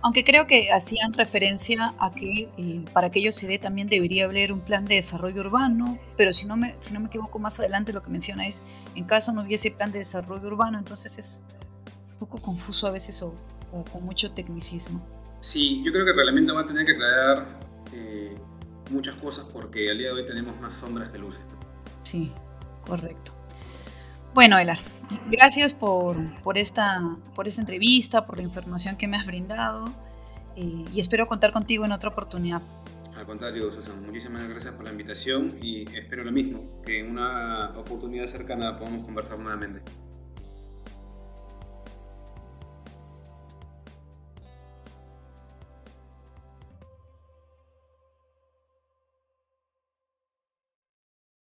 Aunque 0.04 0.26
creo 0.26 0.48
que 0.48 0.70
hacían 0.70 1.14
referencia 1.14 1.94
a 1.98 2.14
que 2.14 2.50
eh, 2.58 2.84
para 2.92 3.10
que 3.10 3.20
ello 3.20 3.32
se 3.32 3.48
dé 3.48 3.58
también 3.58 3.88
debería 3.88 4.26
haber 4.26 4.52
un 4.52 4.60
plan 4.60 4.84
de 4.84 4.96
desarrollo 4.96 5.40
urbano, 5.40 5.98
pero 6.18 6.34
si 6.34 6.46
no, 6.46 6.58
me, 6.58 6.76
si 6.80 6.94
no 6.94 7.00
me 7.00 7.08
equivoco 7.08 7.40
más 7.40 7.58
adelante 7.62 7.94
lo 7.94 8.04
que 8.04 8.10
menciona 8.10 8.46
es, 8.46 8.64
en 8.96 9.06
caso 9.06 9.32
no 9.32 9.44
hubiese 9.44 9.72
plan 9.72 9.94
de 9.94 10.00
desarrollo 10.00 10.46
urbano, 10.46 10.78
entonces 10.78 11.18
es 11.18 11.42
un 12.12 12.18
poco 12.18 12.42
confuso 12.42 12.86
a 12.86 12.92
veces 12.92 13.22
o, 13.22 13.34
con 13.94 14.04
mucho 14.04 14.30
tecnicismo. 14.32 15.02
Sí, 15.40 15.82
yo 15.86 15.94
creo 15.94 16.04
que 16.04 16.12
el 16.12 16.18
reglamento 16.18 16.54
va 16.54 16.62
a 16.62 16.68
tener 16.68 16.86
que 16.86 16.92
aclarar 16.92 17.48
eh, 17.94 18.36
muchas 18.92 19.16
cosas 19.16 19.46
porque 19.54 19.90
al 19.90 19.98
día 19.98 20.08
de 20.08 20.16
hoy 20.16 20.28
tenemos 20.28 20.60
más 20.60 20.74
sombras 20.74 21.10
que 21.10 21.18
luces. 21.18 21.42
Sí, 22.02 22.30
correcto. 22.86 23.33
Bueno, 24.34 24.58
Elar, 24.58 24.80
gracias 25.30 25.76
por, 25.76 26.18
por, 26.42 26.58
esta, 26.58 27.02
por 27.36 27.48
esta 27.48 27.62
entrevista, 27.62 28.26
por 28.26 28.38
la 28.38 28.44
información 28.44 28.98
que 28.98 29.08
me 29.08 29.16
has 29.16 29.28
brindado 29.28 29.94
eh, 30.56 30.86
y 30.92 31.00
espero 31.00 31.28
contar 31.28 31.52
contigo 31.54 31.86
en 31.86 31.92
otra 31.92 32.10
oportunidad. 32.10 32.62
Al 33.16 33.28
contrario, 33.28 33.72
Susan, 33.72 34.04
muchísimas 34.04 34.50
gracias 34.50 34.74
por 34.74 34.86
la 34.86 34.92
invitación 34.92 35.56
y 35.62 35.84
espero 35.96 36.24
lo 36.24 36.32
mismo, 36.32 36.82
que 36.84 37.00
en 37.00 37.12
una 37.12 37.74
oportunidad 37.78 38.26
cercana 38.28 38.76
podamos 38.80 39.06
conversar 39.06 39.38
nuevamente. 39.38 39.82